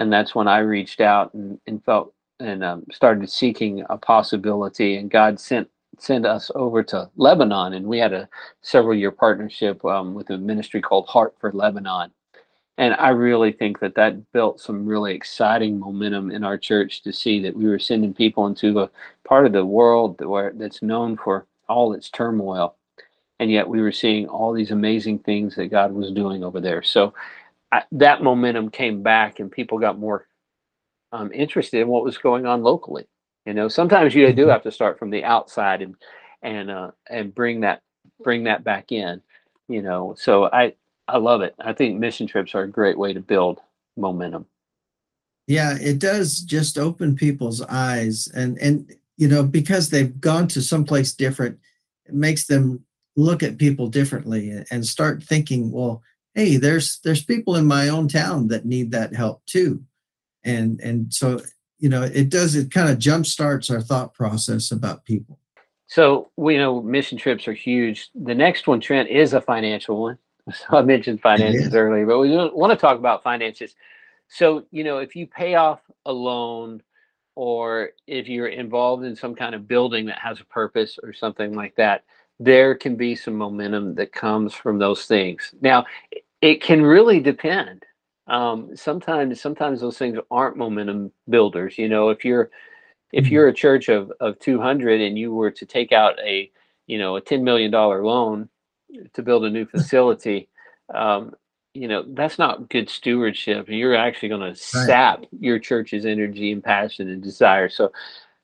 And 0.00 0.10
that's 0.10 0.34
when 0.34 0.48
I 0.48 0.60
reached 0.60 1.02
out 1.02 1.34
and, 1.34 1.60
and 1.66 1.84
felt 1.84 2.14
and 2.40 2.64
um, 2.64 2.86
started 2.90 3.30
seeking 3.30 3.84
a 3.90 3.98
possibility. 3.98 4.96
And 4.96 5.10
God 5.10 5.38
sent 5.38 5.68
send 5.98 6.24
us 6.24 6.50
over 6.54 6.82
to 6.84 7.10
Lebanon, 7.16 7.74
and 7.74 7.84
we 7.84 7.98
had 7.98 8.14
a 8.14 8.26
several 8.62 8.96
year 8.96 9.10
partnership 9.10 9.84
um, 9.84 10.14
with 10.14 10.30
a 10.30 10.38
ministry 10.38 10.80
called 10.80 11.06
Heart 11.06 11.34
for 11.38 11.52
Lebanon. 11.52 12.10
And 12.78 12.94
I 12.94 13.10
really 13.10 13.52
think 13.52 13.78
that 13.80 13.94
that 13.96 14.32
built 14.32 14.58
some 14.58 14.86
really 14.86 15.12
exciting 15.12 15.78
momentum 15.78 16.30
in 16.30 16.44
our 16.44 16.56
church 16.56 17.02
to 17.02 17.12
see 17.12 17.38
that 17.42 17.54
we 17.54 17.66
were 17.66 17.78
sending 17.78 18.14
people 18.14 18.46
into 18.46 18.80
a 18.80 18.90
part 19.24 19.44
of 19.44 19.52
the 19.52 19.66
world 19.66 20.16
that 20.16 20.30
where 20.30 20.54
that's 20.54 20.80
known 20.80 21.18
for 21.18 21.46
all 21.68 21.92
its 21.92 22.08
turmoil, 22.08 22.74
and 23.38 23.50
yet 23.50 23.68
we 23.68 23.82
were 23.82 23.92
seeing 23.92 24.26
all 24.28 24.54
these 24.54 24.70
amazing 24.70 25.18
things 25.18 25.56
that 25.56 25.66
God 25.66 25.92
was 25.92 26.10
doing 26.10 26.42
over 26.42 26.58
there. 26.58 26.82
So 26.82 27.12
I, 27.72 27.82
that 27.92 28.22
momentum 28.22 28.70
came 28.70 29.02
back, 29.02 29.40
and 29.40 29.50
people 29.50 29.78
got 29.78 29.98
more 29.98 30.26
um, 31.12 31.32
interested 31.32 31.80
in 31.80 31.88
what 31.88 32.04
was 32.04 32.18
going 32.18 32.46
on 32.46 32.62
locally. 32.62 33.06
You 33.46 33.54
know, 33.54 33.68
sometimes 33.68 34.14
you 34.14 34.26
do 34.32 34.42
mm-hmm. 34.42 34.50
have 34.50 34.62
to 34.62 34.72
start 34.72 34.98
from 34.98 35.10
the 35.10 35.24
outside 35.24 35.82
and 35.82 35.94
and 36.42 36.70
uh, 36.70 36.90
and 37.08 37.34
bring 37.34 37.60
that 37.60 37.82
bring 38.22 38.44
that 38.44 38.64
back 38.64 38.92
in. 38.92 39.22
You 39.68 39.82
know, 39.82 40.14
so 40.18 40.46
I 40.46 40.74
I 41.08 41.18
love 41.18 41.42
it. 41.42 41.54
I 41.58 41.72
think 41.72 41.98
mission 41.98 42.26
trips 42.26 42.54
are 42.54 42.62
a 42.62 42.68
great 42.68 42.98
way 42.98 43.12
to 43.12 43.20
build 43.20 43.60
momentum. 43.96 44.46
Yeah, 45.46 45.76
it 45.80 45.98
does 45.98 46.40
just 46.40 46.78
open 46.78 47.16
people's 47.16 47.62
eyes 47.62 48.28
and 48.34 48.58
and 48.58 48.94
you 49.16 49.28
know 49.28 49.42
because 49.42 49.90
they've 49.90 50.20
gone 50.20 50.48
to 50.48 50.62
someplace 50.62 51.12
different, 51.12 51.58
it 52.06 52.14
makes 52.14 52.46
them 52.46 52.84
look 53.16 53.42
at 53.42 53.58
people 53.58 53.88
differently 53.88 54.64
and 54.70 54.86
start 54.86 55.22
thinking, 55.22 55.70
well, 55.70 56.02
hey, 56.34 56.56
there's 56.56 57.00
there's 57.04 57.24
people 57.24 57.56
in 57.56 57.66
my 57.66 57.88
own 57.88 58.08
town 58.08 58.48
that 58.48 58.66
need 58.66 58.92
that 58.92 59.14
help 59.14 59.44
too. 59.46 59.84
And 60.44 60.80
and 60.80 61.12
so 61.12 61.40
you 61.80 61.88
know, 61.88 62.02
it 62.02 62.28
does, 62.28 62.54
it 62.54 62.70
kind 62.70 62.90
of 62.90 62.98
jump 62.98 63.26
starts 63.26 63.70
our 63.70 63.80
thought 63.80 64.14
process 64.14 64.70
about 64.70 65.04
people. 65.04 65.38
So 65.86 66.30
we 66.36 66.56
know 66.56 66.80
mission 66.82 67.18
trips 67.18 67.48
are 67.48 67.54
huge. 67.54 68.10
The 68.14 68.34
next 68.34 68.68
one, 68.68 68.80
Trent, 68.80 69.08
is 69.08 69.32
a 69.32 69.40
financial 69.40 70.00
one. 70.00 70.18
So 70.52 70.78
I 70.78 70.82
mentioned 70.82 71.20
finances 71.20 71.74
earlier, 71.74 72.06
but 72.06 72.18
we 72.18 72.34
want 72.34 72.72
to 72.72 72.76
talk 72.76 72.98
about 72.98 73.22
finances. 73.22 73.74
So, 74.26 74.64
you 74.72 74.82
know, 74.82 74.98
if 74.98 75.14
you 75.14 75.28
pay 75.28 75.54
off 75.54 75.80
a 76.06 76.12
loan 76.12 76.82
or 77.36 77.90
if 78.08 78.26
you're 78.26 78.48
involved 78.48 79.04
in 79.04 79.14
some 79.14 79.36
kind 79.36 79.54
of 79.54 79.68
building 79.68 80.06
that 80.06 80.18
has 80.18 80.40
a 80.40 80.44
purpose 80.46 80.98
or 81.00 81.12
something 81.12 81.54
like 81.54 81.76
that, 81.76 82.04
there 82.40 82.74
can 82.74 82.96
be 82.96 83.14
some 83.14 83.36
momentum 83.36 83.94
that 83.94 84.12
comes 84.12 84.54
from 84.54 84.78
those 84.78 85.06
things. 85.06 85.54
Now, 85.60 85.84
it 86.40 86.60
can 86.62 86.82
really 86.82 87.20
depend 87.20 87.84
um, 88.30 88.76
sometimes 88.76 89.40
sometimes 89.40 89.80
those 89.80 89.98
things 89.98 90.16
aren't 90.30 90.56
momentum 90.56 91.12
builders. 91.28 91.76
You 91.76 91.88
know, 91.88 92.10
if 92.10 92.24
you're 92.24 92.50
if 93.12 93.24
mm-hmm. 93.24 93.34
you're 93.34 93.48
a 93.48 93.54
church 93.54 93.88
of 93.88 94.12
of 94.20 94.38
200 94.38 95.00
and 95.00 95.18
you 95.18 95.34
were 95.34 95.50
to 95.50 95.66
take 95.66 95.92
out 95.92 96.18
a 96.20 96.50
you 96.86 96.96
know 96.96 97.16
a 97.16 97.20
10 97.20 97.42
million 97.42 97.72
dollar 97.72 98.04
loan 98.04 98.48
to 99.14 99.22
build 99.22 99.44
a 99.44 99.50
new 99.50 99.66
facility, 99.74 100.48
um, 100.94 101.34
you 101.74 101.88
know 101.88 102.04
that's 102.08 102.38
not 102.38 102.68
good 102.68 102.88
stewardship. 102.88 103.68
You're 103.68 103.96
actually 103.96 104.28
going 104.28 104.54
to 104.54 104.54
sap 104.54 105.24
your 105.40 105.58
church's 105.58 106.06
energy 106.06 106.52
and 106.52 106.62
passion 106.62 107.10
and 107.10 107.20
desire. 107.20 107.68
So 107.68 107.90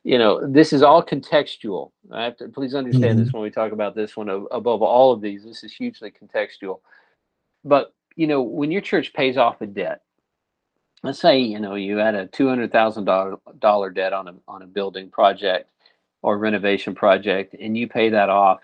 you 0.07 0.19
know 0.19 0.47
this 0.47 0.73
is 0.73 0.83
all 0.83 1.03
contextual 1.03 1.91
i 2.13 2.23
have 2.23 2.37
to 2.37 2.49
please 2.49 2.75
understand 2.75 3.17
mm-hmm. 3.17 3.25
this 3.25 3.33
when 3.33 3.43
we 3.43 3.51
talk 3.51 3.73
about 3.73 3.95
this 3.95 4.17
one 4.17 4.29
above 4.51 4.83
all 4.83 5.13
of 5.13 5.21
these 5.21 5.43
this 5.45 5.65
is 5.65 5.73
hugely 5.73 6.11
contextual 6.11 6.79
but 7.67 7.93
you 8.17 8.27
know, 8.27 8.41
when 8.41 8.71
your 8.71 8.81
church 8.81 9.13
pays 9.13 9.37
off 9.37 9.61
a 9.61 9.67
debt, 9.67 10.01
let's 11.03 11.21
say 11.21 11.39
you 11.39 11.61
know 11.61 11.75
you 11.75 11.99
had 11.99 12.15
a 12.15 12.27
two 12.27 12.49
hundred 12.49 12.73
thousand 12.73 13.05
dollar 13.05 13.91
debt 13.91 14.13
on 14.13 14.29
a 14.29 14.35
on 14.49 14.63
a 14.63 14.67
building 14.67 15.11
project 15.11 15.69
or 16.23 16.39
renovation 16.39 16.95
project, 16.95 17.55
and 17.61 17.77
you 17.77 17.87
pay 17.87 18.09
that 18.09 18.31
off. 18.31 18.61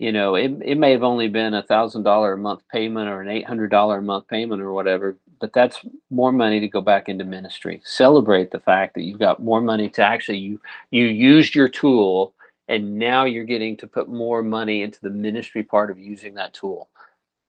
You 0.00 0.12
know, 0.12 0.34
it, 0.34 0.50
it 0.64 0.78
may 0.78 0.90
have 0.92 1.04
only 1.04 1.28
been 1.28 1.54
a 1.54 1.62
thousand 1.62 2.02
dollar 2.02 2.32
a 2.32 2.38
month 2.38 2.62
payment 2.72 3.08
or 3.08 3.20
an 3.20 3.28
eight 3.28 3.46
hundred 3.46 3.70
dollar 3.70 3.98
a 3.98 4.02
month 4.02 4.26
payment 4.28 4.60
or 4.62 4.72
whatever, 4.72 5.16
but 5.40 5.52
that's 5.52 5.78
more 6.10 6.32
money 6.32 6.58
to 6.58 6.68
go 6.68 6.80
back 6.80 7.08
into 7.08 7.24
ministry. 7.24 7.80
Celebrate 7.84 8.50
the 8.50 8.60
fact 8.60 8.94
that 8.94 9.02
you've 9.02 9.18
got 9.18 9.42
more 9.42 9.60
money 9.60 9.88
to 9.90 10.02
actually 10.02 10.38
you 10.38 10.60
you 10.90 11.04
used 11.04 11.54
your 11.54 11.68
tool 11.68 12.34
and 12.66 12.98
now 12.98 13.24
you're 13.24 13.44
getting 13.44 13.76
to 13.76 13.86
put 13.86 14.08
more 14.08 14.42
money 14.42 14.82
into 14.82 14.98
the 15.02 15.10
ministry 15.10 15.62
part 15.62 15.90
of 15.90 15.98
using 15.98 16.34
that 16.34 16.54
tool 16.54 16.88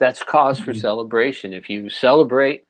that's 0.02 0.24
cause 0.24 0.60
for 0.60 0.72
mm-hmm. 0.72 0.82
celebration. 0.82 1.54
If 1.54 1.70
you 1.70 1.88
celebrate, 1.88 2.66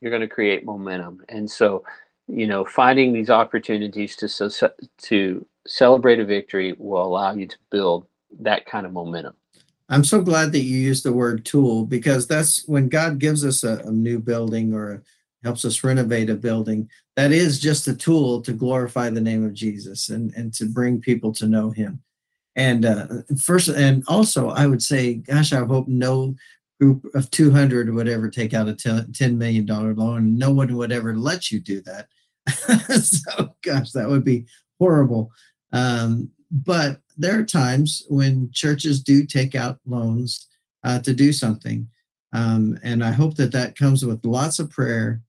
you're 0.00 0.10
going 0.10 0.22
to 0.22 0.34
create 0.34 0.64
momentum. 0.64 1.22
And 1.28 1.48
so, 1.48 1.84
you 2.26 2.46
know, 2.46 2.64
finding 2.64 3.12
these 3.12 3.28
opportunities 3.28 4.16
to 4.16 4.72
to 5.02 5.46
celebrate 5.66 6.20
a 6.20 6.24
victory 6.24 6.74
will 6.78 7.04
allow 7.04 7.34
you 7.34 7.46
to 7.46 7.56
build 7.70 8.06
that 8.40 8.66
kind 8.66 8.86
of 8.86 8.92
momentum. 8.92 9.34
I'm 9.88 10.04
so 10.04 10.20
glad 10.20 10.52
that 10.52 10.60
you 10.60 10.78
used 10.78 11.04
the 11.04 11.12
word 11.12 11.44
tool 11.44 11.84
because 11.84 12.26
that's 12.28 12.66
when 12.68 12.88
God 12.88 13.18
gives 13.18 13.44
us 13.44 13.64
a, 13.64 13.78
a 13.78 13.90
new 13.90 14.20
building 14.20 14.72
or 14.72 15.02
helps 15.42 15.64
us 15.64 15.82
renovate 15.82 16.30
a 16.30 16.34
building. 16.34 16.88
That 17.16 17.32
is 17.32 17.58
just 17.58 17.88
a 17.88 17.94
tool 17.94 18.40
to 18.42 18.52
glorify 18.52 19.10
the 19.10 19.20
name 19.20 19.44
of 19.44 19.52
Jesus 19.52 20.08
and, 20.08 20.32
and 20.34 20.54
to 20.54 20.66
bring 20.66 21.00
people 21.00 21.32
to 21.32 21.48
know 21.48 21.70
him. 21.70 22.02
And 22.56 22.84
uh, 22.84 23.06
first, 23.42 23.68
and 23.68 24.04
also, 24.06 24.50
I 24.50 24.66
would 24.66 24.82
say, 24.82 25.14
gosh, 25.14 25.52
I 25.52 25.64
hope 25.64 25.88
no 25.88 26.36
group 26.80 27.04
of 27.14 27.30
200 27.30 27.92
would 27.92 28.08
ever 28.08 28.30
take 28.30 28.54
out 28.54 28.68
a 28.68 28.72
$10 28.72 29.36
million 29.36 29.66
loan. 29.66 30.38
No 30.38 30.50
one 30.50 30.74
would 30.76 30.92
ever 30.92 31.16
let 31.16 31.50
you 31.50 31.60
do 31.60 31.82
that. 31.82 32.08
so, 33.02 33.54
gosh, 33.62 33.92
that 33.92 34.08
would 34.08 34.24
be 34.24 34.46
horrible. 34.78 35.30
Um, 35.72 36.30
but 36.50 37.00
there 37.20 37.38
are 37.38 37.44
times 37.44 38.04
when 38.08 38.50
churches 38.52 39.02
do 39.02 39.26
take 39.26 39.54
out 39.54 39.78
loans 39.86 40.48
uh, 40.84 40.98
to 41.00 41.12
do 41.12 41.32
something. 41.32 41.86
Um, 42.32 42.78
and 42.82 43.04
I 43.04 43.10
hope 43.10 43.36
that 43.36 43.52
that 43.52 43.76
comes 43.76 44.04
with 44.04 44.24
lots 44.24 44.58
of 44.58 44.70
prayer 44.70 45.20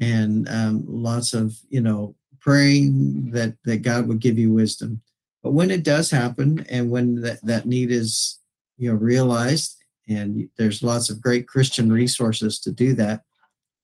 and 0.00 0.48
um, 0.48 0.84
lots 0.86 1.34
of, 1.34 1.56
you 1.68 1.80
know, 1.80 2.14
praying 2.40 3.30
that, 3.32 3.54
that 3.64 3.82
God 3.82 4.06
would 4.06 4.20
give 4.20 4.38
you 4.38 4.52
wisdom. 4.52 5.02
But 5.42 5.52
when 5.52 5.70
it 5.70 5.82
does 5.82 6.10
happen 6.10 6.64
and 6.68 6.90
when 6.90 7.20
that, 7.22 7.44
that 7.44 7.66
need 7.66 7.90
is, 7.90 8.38
you 8.78 8.90
know, 8.90 8.96
realized 8.96 9.76
and 10.08 10.48
there's 10.58 10.82
lots 10.82 11.10
of 11.10 11.20
great 11.20 11.48
Christian 11.48 11.92
resources 11.92 12.60
to 12.60 12.70
do 12.70 12.94
that. 12.94 13.22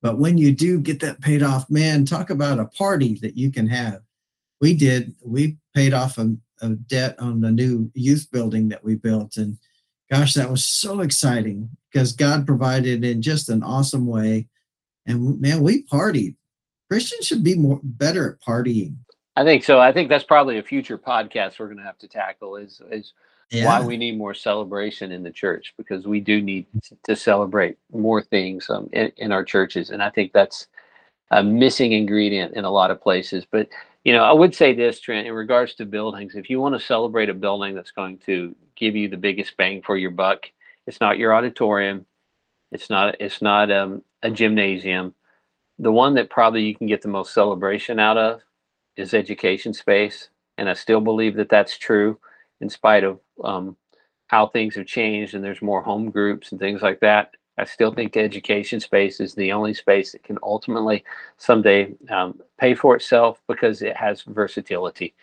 But 0.01 0.19
when 0.19 0.39
you 0.39 0.53
do 0.53 0.79
get 0.81 1.01
that 1.01 1.21
paid 1.21 1.43
off, 1.43 1.69
man, 1.69 2.05
talk 2.05 2.31
about 2.31 2.61
a 2.61 2.67
party 2.67 3.19
that 3.23 3.37
you 3.37 3.51
can 3.51 3.67
have 3.67 4.03
we 4.61 4.75
did. 4.75 5.15
We 5.25 5.57
paid 5.75 5.95
off 5.95 6.19
a, 6.19 6.35
a 6.61 6.71
debt 6.71 7.19
on 7.19 7.41
the 7.41 7.51
new 7.51 7.91
youth 7.95 8.29
building 8.33 8.69
that 8.69 8.85
we 8.85 8.97
built, 8.97 9.37
and 9.37 9.59
gosh, 10.11 10.35
that 10.35 10.51
was 10.51 10.65
so 10.65 11.01
exciting 11.01 11.69
because 11.93 12.13
God 12.13 12.47
provided 12.47 13.05
in 13.05 13.23
just 13.23 13.49
an 13.49 13.63
awesome 13.63 14.07
way. 14.07 14.49
And 15.07 15.41
man, 15.41 15.63
we 15.63 15.85
partied. 15.85 16.37
Christians 16.91 17.27
should 17.27 17.45
be 17.45 17.55
more 17.55 17.81
better 17.83 18.33
at 18.33 18.41
partying. 18.41 18.97
I 19.37 19.45
think 19.45 19.63
so. 19.63 19.79
I 19.79 19.93
think 19.93 20.09
that's 20.09 20.25
probably 20.25 20.59
a 20.59 20.63
future 20.63 20.99
podcast 20.99 21.59
we're 21.59 21.67
going 21.67 21.79
to 21.79 21.85
have 21.85 21.99
to 21.99 22.09
tackle 22.09 22.57
is 22.57 22.81
is 22.91 23.13
yeah. 23.51 23.67
why 23.67 23.87
we 23.87 23.97
need 23.97 24.19
more 24.19 24.35
celebration 24.35 25.13
in 25.13 25.23
the 25.23 25.31
church 25.31 25.75
because 25.79 26.07
we 26.07 26.21
do 26.21 26.43
need 26.43 26.67
to 27.05 27.17
celebrate 27.17 27.79
more 27.93 28.21
things 28.21 28.69
um, 28.69 28.89
in, 28.93 29.13
in 29.17 29.33
our 29.33 29.45
churches, 29.45 29.91
and 29.91 30.03
I 30.03 30.11
think 30.11 30.33
that's 30.33 30.67
a 31.31 31.43
missing 31.43 31.93
ingredient 31.93 32.55
in 32.55 32.65
a 32.65 32.71
lot 32.71 32.91
of 32.91 33.01
places. 33.01 33.47
But 33.51 33.69
you 34.05 34.13
know, 34.13 34.23
I 34.23 34.33
would 34.33 34.55
say 34.55 34.75
this, 34.75 35.01
Trent, 35.01 35.27
in 35.27 35.35
regards 35.35 35.75
to 35.77 35.87
buildings, 35.87 36.35
if 36.35 36.49
you 36.51 36.61
want 36.61 36.75
to 36.75 36.85
celebrate 36.85 37.29
a 37.29 37.35
building 37.35 37.75
that's 37.75 37.91
going 37.91 38.19
to 38.27 38.55
give 38.77 38.97
you 38.97 39.09
the 39.09 39.17
biggest 39.17 39.57
bang 39.57 39.83
for 39.83 39.97
your 39.97 40.11
buck, 40.11 40.47
it's 40.87 41.01
not 41.01 41.19
your 41.19 41.35
auditorium, 41.35 42.07
it's 42.73 42.91
not 42.91 43.17
it's 43.21 43.43
not 43.43 43.71
um, 43.71 44.03
a 44.23 44.31
gymnasium. 44.31 45.15
The 45.79 45.93
one 45.93 46.15
that 46.15 46.31
probably 46.31 46.63
you 46.65 46.75
can 46.75 46.87
get 46.87 47.03
the 47.03 47.09
most 47.09 47.35
celebration 47.35 47.99
out 47.99 48.17
of 48.19 48.41
is 48.97 49.15
education 49.15 49.75
space, 49.75 50.29
and 50.57 50.69
I 50.69 50.75
still 50.75 51.01
believe 51.01 51.37
that 51.37 51.51
that's 51.51 51.79
true, 51.79 52.19
in 52.61 52.69
spite 52.71 53.05
of 53.05 53.21
um, 53.45 53.77
how 54.29 54.47
things 54.47 54.75
have 54.77 54.87
changed 54.87 55.35
and 55.35 55.45
there's 55.45 55.63
more 55.63 55.83
home 55.83 56.11
groups 56.11 56.53
and 56.53 56.61
things 56.61 56.83
like 56.83 57.01
that. 57.01 57.33
I 57.59 57.65
still 57.65 57.93
think 57.93 58.13
the 58.13 58.21
education 58.21 58.81
space 58.81 59.21
is 59.21 59.35
the 59.35 59.53
only 59.53 59.75
space 59.75 60.13
that 60.13 60.23
can 60.23 60.39
ultimately 60.43 61.05
someday 61.37 61.93
um, 62.09 62.41
pay 62.59 62.75
for 62.75 62.97
itself 62.97 63.41
because 63.49 63.83
it 63.83 63.97
has 63.97 64.23
versatility 64.23 65.15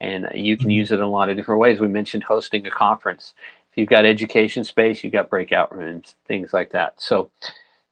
and 0.00 0.28
you 0.34 0.56
can 0.56 0.66
mm-hmm. 0.66 0.70
use 0.70 0.92
it 0.92 0.96
in 0.96 1.00
a 1.00 1.08
lot 1.08 1.28
of 1.28 1.36
different 1.36 1.60
ways. 1.60 1.80
We 1.80 1.88
mentioned 1.88 2.22
hosting 2.22 2.66
a 2.66 2.70
conference. 2.70 3.34
If 3.70 3.78
you've 3.78 3.88
got 3.88 4.04
education 4.04 4.64
space, 4.64 5.02
you've 5.02 5.12
got 5.12 5.30
breakout 5.30 5.74
rooms, 5.74 6.14
things 6.26 6.52
like 6.52 6.70
that. 6.72 7.00
So, 7.00 7.30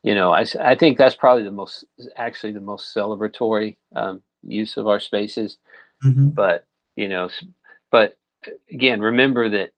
you 0.03 0.15
know, 0.15 0.33
I, 0.33 0.45
I 0.61 0.75
think 0.75 0.99
that's 0.99 1.17
probably 1.17 1.45
the 1.45 1.51
most, 1.51 1.85
actually 2.17 2.53
the 2.53 2.61
most 2.61 2.95
celebratory 2.95 3.77
um, 3.95 4.23
use 4.43 4.77
of 4.77 4.87
our 4.87 5.01
spaces. 5.01 5.59
Mm-hmm. 6.05 6.29
But, 6.29 6.67
you 6.95 7.09
know, 7.09 7.29
but 7.91 8.17
again, 8.71 9.01
remember 9.01 9.49
that 9.49 9.71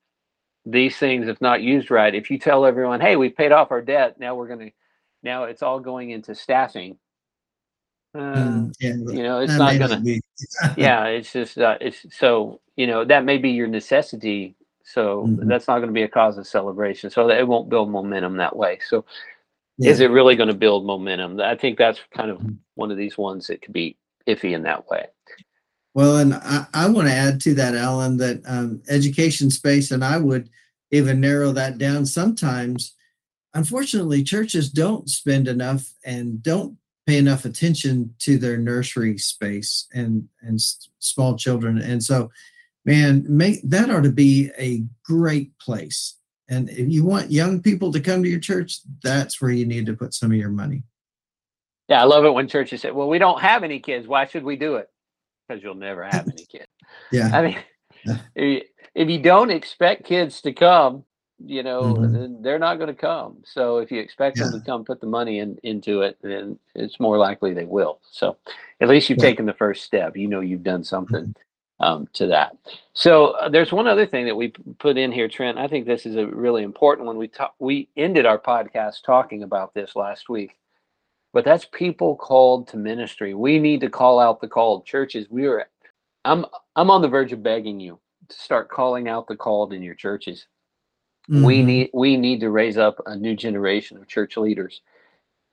these 0.71 0.97
things, 0.97 1.27
if 1.27 1.39
not 1.41 1.61
used 1.61 1.91
right, 1.91 2.13
if 2.13 2.29
you 2.29 2.37
tell 2.37 2.65
everyone, 2.65 3.01
hey, 3.01 3.15
we 3.15 3.29
paid 3.29 3.51
off 3.51 3.71
our 3.71 3.81
debt, 3.81 4.19
now 4.19 4.35
we're 4.35 4.47
going 4.47 4.59
to, 4.59 4.71
now 5.23 5.43
it's 5.43 5.63
all 5.63 5.79
going 5.79 6.11
into 6.11 6.35
staffing. 6.35 6.97
Uh, 8.15 8.19
mm, 8.19 8.73
yeah, 8.79 8.95
you 8.95 9.23
know, 9.23 9.39
it's 9.39 9.53
not 9.53 9.77
going 9.77 10.03
to, 10.03 10.21
yeah, 10.77 11.05
it's 11.05 11.31
just, 11.31 11.57
uh, 11.57 11.77
it's 11.79 12.05
so, 12.15 12.59
you 12.75 12.87
know, 12.87 13.05
that 13.05 13.25
may 13.25 13.37
be 13.37 13.51
your 13.51 13.67
necessity. 13.67 14.55
So 14.83 15.25
mm-hmm. 15.27 15.47
that's 15.47 15.67
not 15.67 15.77
going 15.77 15.89
to 15.89 15.93
be 15.93 16.03
a 16.03 16.07
cause 16.07 16.37
of 16.37 16.47
celebration. 16.47 17.09
So 17.09 17.27
that 17.27 17.37
it 17.37 17.47
won't 17.47 17.69
build 17.69 17.91
momentum 17.91 18.37
that 18.37 18.55
way. 18.55 18.79
So 18.87 19.05
yeah. 19.77 19.91
is 19.91 19.99
it 19.99 20.09
really 20.09 20.35
going 20.35 20.49
to 20.49 20.55
build 20.55 20.85
momentum? 20.85 21.39
I 21.39 21.55
think 21.55 21.77
that's 21.77 21.99
kind 22.15 22.31
of 22.31 22.39
mm-hmm. 22.39 22.55
one 22.75 22.89
of 22.89 22.97
these 22.97 23.17
ones 23.17 23.47
that 23.47 23.61
could 23.61 23.73
be 23.73 23.97
iffy 24.27 24.55
in 24.55 24.63
that 24.63 24.87
way. 24.87 25.05
Well, 25.93 26.17
and 26.17 26.33
I, 26.33 26.65
I 26.73 26.89
want 26.89 27.07
to 27.07 27.13
add 27.13 27.41
to 27.41 27.55
that, 27.55 27.75
Alan, 27.75 28.17
that 28.17 28.41
um, 28.45 28.81
education 28.89 29.49
space, 29.49 29.91
and 29.91 30.03
I 30.03 30.17
would 30.17 30.49
even 30.91 31.19
narrow 31.19 31.51
that 31.53 31.77
down 31.77 32.05
sometimes. 32.05 32.95
Unfortunately, 33.53 34.23
churches 34.23 34.69
don't 34.69 35.09
spend 35.09 35.47
enough 35.47 35.91
and 36.05 36.41
don't 36.43 36.77
pay 37.07 37.17
enough 37.17 37.45
attention 37.45 38.13
to 38.19 38.37
their 38.37 38.57
nursery 38.57 39.17
space 39.17 39.87
and 39.93 40.27
and 40.41 40.61
small 40.99 41.35
children. 41.35 41.81
And 41.81 42.03
so, 42.03 42.29
man, 42.85 43.25
make 43.27 43.61
that 43.63 43.89
ought 43.89 44.03
to 44.03 44.11
be 44.11 44.51
a 44.59 44.83
great 45.03 45.57
place. 45.57 46.15
And 46.47 46.69
if 46.69 46.87
you 46.89 47.03
want 47.03 47.31
young 47.31 47.61
people 47.61 47.91
to 47.93 47.99
come 47.99 48.21
to 48.21 48.29
your 48.29 48.39
church, 48.39 48.79
that's 49.03 49.41
where 49.41 49.51
you 49.51 49.65
need 49.65 49.87
to 49.87 49.93
put 49.93 50.13
some 50.13 50.31
of 50.31 50.37
your 50.37 50.49
money. 50.49 50.83
Yeah, 51.87 52.01
I 52.01 52.05
love 52.05 52.25
it 52.25 52.33
when 52.33 52.47
churches 52.47 52.81
say, 52.81 52.91
"Well, 52.91 53.09
we 53.09 53.17
don't 53.17 53.41
have 53.41 53.63
any 53.63 53.79
kids. 53.79 54.07
Why 54.07 54.27
should 54.27 54.43
we 54.43 54.55
do 54.55 54.75
it?" 54.75 54.87
Because 55.49 55.63
you'll 55.63 55.75
never 55.75 56.03
have 56.03 56.27
any 56.27 56.45
kids. 56.45 56.67
yeah. 57.11 57.29
I 57.33 57.41
mean, 58.35 58.61
if 58.95 59.09
you 59.09 59.21
don't 59.21 59.51
expect 59.51 60.05
kids 60.05 60.41
to 60.41 60.53
come, 60.53 61.03
you 61.43 61.63
know, 61.63 61.81
mm-hmm. 61.81 62.41
they're 62.41 62.59
not 62.59 62.75
going 62.75 62.93
to 62.93 62.93
come. 62.93 63.37
So 63.45 63.77
if 63.77 63.91
you 63.91 63.99
expect 63.99 64.37
yeah. 64.37 64.45
them 64.45 64.59
to 64.59 64.65
come, 64.65 64.83
put 64.83 64.99
the 64.99 65.07
money 65.07 65.39
in, 65.39 65.57
into 65.63 66.01
it, 66.01 66.17
then 66.21 66.59
it's 66.75 66.99
more 66.99 67.17
likely 67.17 67.53
they 67.53 67.65
will. 67.65 67.99
So 68.11 68.37
at 68.81 68.89
least 68.89 69.09
you've 69.09 69.19
yeah. 69.19 69.25
taken 69.25 69.45
the 69.45 69.53
first 69.53 69.83
step. 69.83 70.17
You 70.17 70.27
know, 70.27 70.41
you've 70.41 70.63
done 70.63 70.83
something 70.83 71.27
mm-hmm. 71.27 71.83
um, 71.83 72.07
to 72.13 72.27
that. 72.27 72.57
So 72.93 73.27
uh, 73.27 73.47
there's 73.47 73.71
one 73.71 73.87
other 73.87 74.05
thing 74.05 74.25
that 74.25 74.35
we 74.35 74.49
put 74.79 74.97
in 74.97 75.13
here, 75.13 75.29
Trent. 75.29 75.57
I 75.57 75.67
think 75.67 75.85
this 75.85 76.05
is 76.05 76.17
a 76.17 76.27
really 76.27 76.63
important 76.63 77.07
one. 77.07 77.17
We 77.17 77.29
talk, 77.29 77.55
we 77.57 77.87
ended 77.95 78.25
our 78.25 78.39
podcast 78.39 79.03
talking 79.05 79.43
about 79.43 79.73
this 79.73 79.95
last 79.95 80.27
week 80.27 80.57
but 81.33 81.45
that's 81.45 81.65
people 81.65 82.15
called 82.15 82.67
to 82.69 82.77
ministry. 82.77 83.33
We 83.33 83.59
need 83.59 83.81
to 83.81 83.89
call 83.89 84.19
out 84.19 84.41
the 84.41 84.47
called 84.47 84.85
churches. 84.85 85.27
We 85.29 85.45
are 85.45 85.67
I'm 86.25 86.45
I'm 86.75 86.91
on 86.91 87.01
the 87.01 87.07
verge 87.07 87.31
of 87.31 87.43
begging 87.43 87.79
you 87.79 87.99
to 88.27 88.37
start 88.37 88.69
calling 88.69 89.07
out 89.07 89.27
the 89.27 89.35
called 89.35 89.73
in 89.73 89.81
your 89.81 89.95
churches. 89.95 90.47
Mm-hmm. 91.29 91.43
We 91.43 91.63
need 91.63 91.89
we 91.93 92.17
need 92.17 92.39
to 92.41 92.49
raise 92.49 92.77
up 92.77 93.01
a 93.05 93.15
new 93.15 93.35
generation 93.35 93.97
of 93.97 94.07
church 94.07 94.37
leaders. 94.37 94.81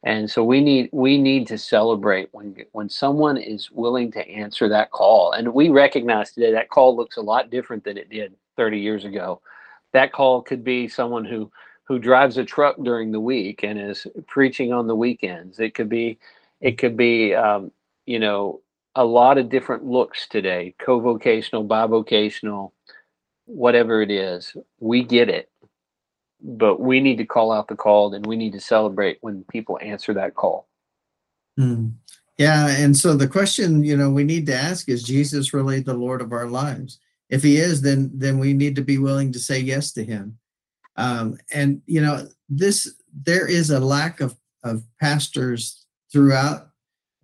And 0.03 0.31
so 0.31 0.45
we 0.45 0.61
need 0.61 0.89
we 0.93 1.19
need 1.19 1.47
to 1.49 1.59
celebrate 1.59 2.29
when 2.33 2.57
when 2.73 2.89
someone 2.89 3.37
is 3.37 3.71
willing 3.71 4.11
to 4.13 4.29
answer 4.29 4.69
that 4.69 4.91
call. 4.91 5.33
And 5.33 5.53
we 5.53 5.69
recognize 5.69 6.33
today 6.33 6.53
that 6.53 6.71
call 6.71 6.97
looks 6.97 7.17
a 7.17 7.23
lot 7.23 7.51
different 7.51 7.85
than 7.85 7.99
it 7.99 8.09
did 8.09 8.35
30 8.57 8.79
years 8.79 9.05
ago. 9.05 9.41
That 9.93 10.13
call 10.13 10.43
could 10.43 10.65
be 10.65 10.89
someone 10.89 11.25
who 11.25 11.51
who 11.87 11.99
drives 11.99 12.37
a 12.37 12.45
truck 12.45 12.77
during 12.83 13.13
the 13.13 13.21
week 13.21 13.63
and 13.63 13.81
is 13.81 14.07
preaching 14.27 14.73
on 14.73 14.87
the 14.87 14.97
weekends. 14.97 15.61
It 15.61 15.75
could 15.75 15.89
be, 15.89 16.19
it 16.61 16.79
could 16.79 16.97
be, 16.97 17.35
um, 17.35 17.71
you 18.07 18.19
know, 18.19 18.61
a 18.97 19.05
lot 19.05 19.39
of 19.39 19.49
different 19.49 19.85
looks 19.85 20.27
today, 20.27 20.75
co-vocational, 20.79 21.67
bivocational, 21.67 22.73
whatever 23.45 24.03
it 24.03 24.11
is. 24.11 24.57
We 24.81 25.05
get 25.05 25.29
it, 25.29 25.51
but 26.41 26.81
we 26.81 27.01
need 27.01 27.19
to 27.19 27.27
call 27.27 27.53
out 27.53 27.69
the 27.69 27.77
called, 27.77 28.15
and 28.15 28.27
we 28.27 28.37
need 28.37 28.53
to 28.55 28.61
celebrate 28.61 29.19
when 29.21 29.45
people 29.45 29.79
answer 29.81 30.15
that 30.15 30.35
call. 30.35 30.67
Mm. 31.59 31.93
Yeah, 32.39 32.69
and 32.69 32.97
so 32.97 33.15
the 33.15 33.29
question, 33.29 33.85
you 33.85 33.97
know, 33.97 34.11
we 34.11 34.25
need 34.25 34.47
to 34.47 34.55
ask 34.55 34.89
is 34.89 35.03
Jesus 35.03 35.55
really 35.55 35.81
the 35.81 35.95
Lord 35.95 36.21
of 36.21 36.33
our 36.33 36.47
lives? 36.47 36.99
If 37.31 37.43
he 37.43 37.57
is, 37.57 37.83
then 37.83 38.11
then 38.15 38.39
we 38.39 38.53
need 38.53 38.77
to 38.77 38.83
be 38.83 38.99
willing 38.99 39.33
to 39.33 39.39
say 39.39 39.59
yes 39.59 39.93
to 39.93 40.05
him. 40.05 40.39
Um, 40.97 41.39
and 41.53 41.83
you 41.87 42.01
know, 42.01 42.27
this 42.49 42.95
there 43.25 43.47
is 43.47 43.71
a 43.71 43.81
lack 43.81 44.21
of 44.21 44.37
of 44.63 44.83
pastors 45.01 45.87
throughout 46.13 46.63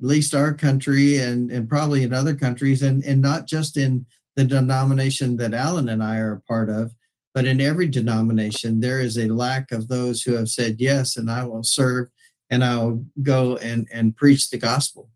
at 0.00 0.06
least 0.08 0.35
our 0.35 0.52
country 0.52 1.18
and 1.18 1.50
and 1.50 1.68
probably 1.68 2.02
in 2.02 2.12
other 2.12 2.35
countries, 2.35 2.82
and 2.82 3.04
and 3.04 3.20
not 3.20 3.46
just 3.46 3.76
in 3.76 4.06
the 4.37 4.44
denomination 4.44 5.37
that 5.37 5.54
Alan 5.54 5.88
and 5.88 6.02
I 6.02 6.18
are 6.18 6.35
a 6.35 6.40
part 6.40 6.70
of, 6.70 6.92
but 7.35 7.46
in 7.46 7.61
every 7.61 7.87
denomination, 7.87 8.80
there 8.80 9.00
is 9.00 9.18
a 9.18 9.28
lack 9.28 9.72
of 9.72 9.88
those 9.88 10.22
who 10.22 10.35
have 10.35 10.48
said 10.48 10.76
yes, 10.80 11.16
and 11.16 11.30
I 11.30 11.44
will 11.44 11.62
serve, 11.62 12.08
and 12.50 12.64
I'll 12.64 13.04
go 13.22 13.56
and 13.56 13.88
and 13.92 14.16
preach 14.16 14.50
the 14.50 14.58
gospel. 14.58 15.08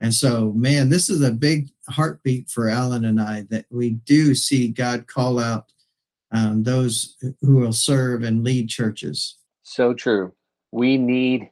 And 0.00 0.12
so, 0.12 0.52
man, 0.52 0.90
this 0.90 1.08
is 1.08 1.22
a 1.22 1.32
big 1.32 1.70
heartbeat 1.88 2.50
for 2.50 2.68
Alan 2.68 3.04
and 3.06 3.20
I 3.20 3.46
that 3.50 3.64
we 3.70 3.90
do 3.90 4.34
see 4.34 4.68
God 4.68 5.06
call 5.06 5.38
out 5.38 5.72
um, 6.34 6.64
those 6.64 7.16
who 7.40 7.56
will 7.56 7.72
serve 7.72 8.24
and 8.24 8.44
lead 8.44 8.68
churches. 8.68 9.38
So 9.62 9.94
true. 9.94 10.34
We 10.72 10.98
need 10.98 11.50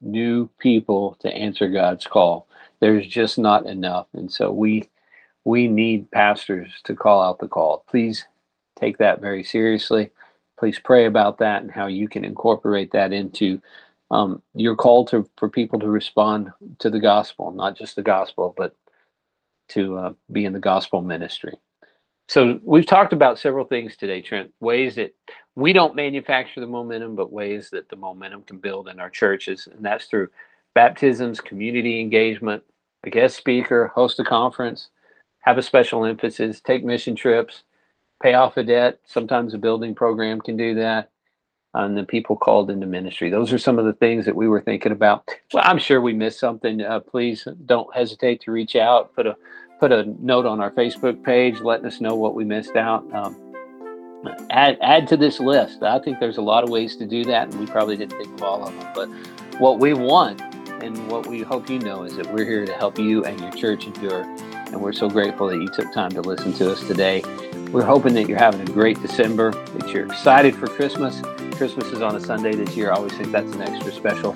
new 0.00 0.50
people 0.58 1.16
to 1.20 1.32
answer 1.32 1.68
God's 1.68 2.06
call. 2.06 2.48
There's 2.80 3.06
just 3.06 3.38
not 3.38 3.66
enough, 3.66 4.08
and 4.12 4.30
so 4.30 4.52
we 4.52 4.90
we 5.44 5.68
need 5.68 6.10
pastors 6.10 6.68
to 6.84 6.94
call 6.94 7.22
out 7.22 7.38
the 7.38 7.48
call. 7.48 7.84
Please 7.88 8.26
take 8.78 8.98
that 8.98 9.20
very 9.20 9.44
seriously. 9.44 10.10
Please 10.58 10.78
pray 10.78 11.06
about 11.06 11.38
that 11.38 11.62
and 11.62 11.70
how 11.70 11.86
you 11.86 12.08
can 12.08 12.24
incorporate 12.24 12.90
that 12.92 13.12
into 13.12 13.62
um, 14.10 14.42
your 14.54 14.74
call 14.74 15.04
to 15.06 15.28
for 15.36 15.48
people 15.48 15.78
to 15.78 15.88
respond 15.88 16.50
to 16.80 16.90
the 16.90 17.00
gospel, 17.00 17.52
not 17.52 17.78
just 17.78 17.96
the 17.96 18.02
gospel, 18.02 18.54
but 18.56 18.74
to 19.68 19.96
uh, 19.96 20.12
be 20.30 20.44
in 20.44 20.52
the 20.52 20.58
gospel 20.58 21.00
ministry. 21.00 21.56
So 22.28 22.60
we've 22.64 22.86
talked 22.86 23.12
about 23.12 23.38
several 23.38 23.64
things 23.64 23.96
today, 23.96 24.20
Trent. 24.20 24.52
Ways 24.60 24.96
that 24.96 25.14
we 25.54 25.72
don't 25.72 25.94
manufacture 25.94 26.60
the 26.60 26.66
momentum, 26.66 27.14
but 27.14 27.32
ways 27.32 27.70
that 27.70 27.88
the 27.88 27.96
momentum 27.96 28.42
can 28.42 28.58
build 28.58 28.88
in 28.88 28.98
our 29.00 29.10
churches, 29.10 29.68
and 29.72 29.84
that's 29.84 30.06
through 30.06 30.28
baptisms, 30.74 31.40
community 31.40 32.00
engagement, 32.00 32.62
a 33.04 33.10
guest 33.10 33.36
speaker, 33.36 33.88
host 33.94 34.18
a 34.20 34.24
conference, 34.24 34.88
have 35.40 35.56
a 35.56 35.62
special 35.62 36.04
emphasis, 36.04 36.60
take 36.60 36.84
mission 36.84 37.14
trips, 37.14 37.62
pay 38.22 38.34
off 38.34 38.56
a 38.56 38.64
debt. 38.64 38.98
Sometimes 39.06 39.54
a 39.54 39.58
building 39.58 39.94
program 39.94 40.40
can 40.40 40.56
do 40.56 40.74
that. 40.74 41.10
And 41.74 41.96
the 41.96 42.04
people 42.04 42.36
called 42.36 42.70
into 42.70 42.86
ministry. 42.86 43.28
Those 43.28 43.52
are 43.52 43.58
some 43.58 43.78
of 43.78 43.84
the 43.84 43.92
things 43.92 44.24
that 44.24 44.34
we 44.34 44.48
were 44.48 44.62
thinking 44.62 44.92
about. 44.92 45.28
Well, 45.52 45.62
I'm 45.66 45.78
sure 45.78 46.00
we 46.00 46.14
missed 46.14 46.40
something. 46.40 46.80
Uh, 46.80 47.00
please 47.00 47.46
don't 47.66 47.94
hesitate 47.94 48.40
to 48.42 48.50
reach 48.50 48.76
out. 48.76 49.14
Put 49.14 49.26
a 49.26 49.36
put 49.78 49.92
a 49.92 50.04
note 50.24 50.46
on 50.46 50.60
our 50.60 50.70
Facebook 50.70 51.22
page, 51.22 51.60
letting 51.60 51.86
us 51.86 52.00
know 52.00 52.14
what 52.14 52.34
we 52.34 52.44
missed 52.44 52.76
out. 52.76 53.04
Um, 53.14 53.36
add 54.50 54.78
add 54.80 55.06
to 55.08 55.16
this 55.16 55.40
list. 55.40 55.82
I 55.82 55.98
think 55.98 56.20
there's 56.20 56.38
a 56.38 56.42
lot 56.42 56.64
of 56.64 56.70
ways 56.70 56.96
to 56.96 57.06
do 57.06 57.24
that, 57.24 57.48
and 57.48 57.60
we 57.60 57.66
probably 57.66 57.96
didn't 57.96 58.18
think 58.18 58.34
of 58.34 58.42
all 58.42 58.66
of 58.66 58.74
them. 58.74 58.88
But 58.94 59.60
what 59.60 59.78
we 59.78 59.94
want 59.94 60.40
and 60.82 61.10
what 61.10 61.26
we 61.26 61.42
hope 61.42 61.70
you 61.70 61.78
know 61.78 62.02
is 62.02 62.16
that 62.16 62.32
we're 62.32 62.44
here 62.44 62.66
to 62.66 62.72
help 62.74 62.98
you 62.98 63.24
and 63.24 63.40
your 63.40 63.50
church 63.52 63.86
endure. 63.86 64.22
And 64.66 64.80
we're 64.80 64.92
so 64.92 65.08
grateful 65.08 65.46
that 65.48 65.56
you 65.56 65.68
took 65.68 65.92
time 65.92 66.10
to 66.10 66.20
listen 66.20 66.52
to 66.54 66.72
us 66.72 66.86
today. 66.86 67.22
We're 67.70 67.84
hoping 67.84 68.14
that 68.14 68.28
you're 68.28 68.38
having 68.38 68.60
a 68.60 68.72
great 68.72 69.00
December, 69.00 69.52
that 69.52 69.88
you're 69.90 70.06
excited 70.06 70.54
for 70.54 70.66
Christmas. 70.66 71.20
Christmas 71.52 71.86
is 71.86 72.02
on 72.02 72.16
a 72.16 72.20
Sunday 72.20 72.54
this 72.54 72.76
year. 72.76 72.90
I 72.90 72.96
always 72.96 73.12
think 73.12 73.32
that's 73.32 73.52
an 73.54 73.62
extra 73.62 73.92
special 73.92 74.34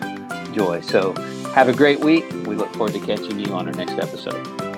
joy. 0.52 0.80
So 0.80 1.12
have 1.52 1.68
a 1.68 1.74
great 1.74 2.00
week. 2.00 2.24
We 2.46 2.54
look 2.54 2.72
forward 2.74 2.94
to 2.94 3.00
catching 3.00 3.38
you 3.38 3.52
on 3.52 3.66
our 3.66 3.74
next 3.74 3.98
episode. 3.98 4.69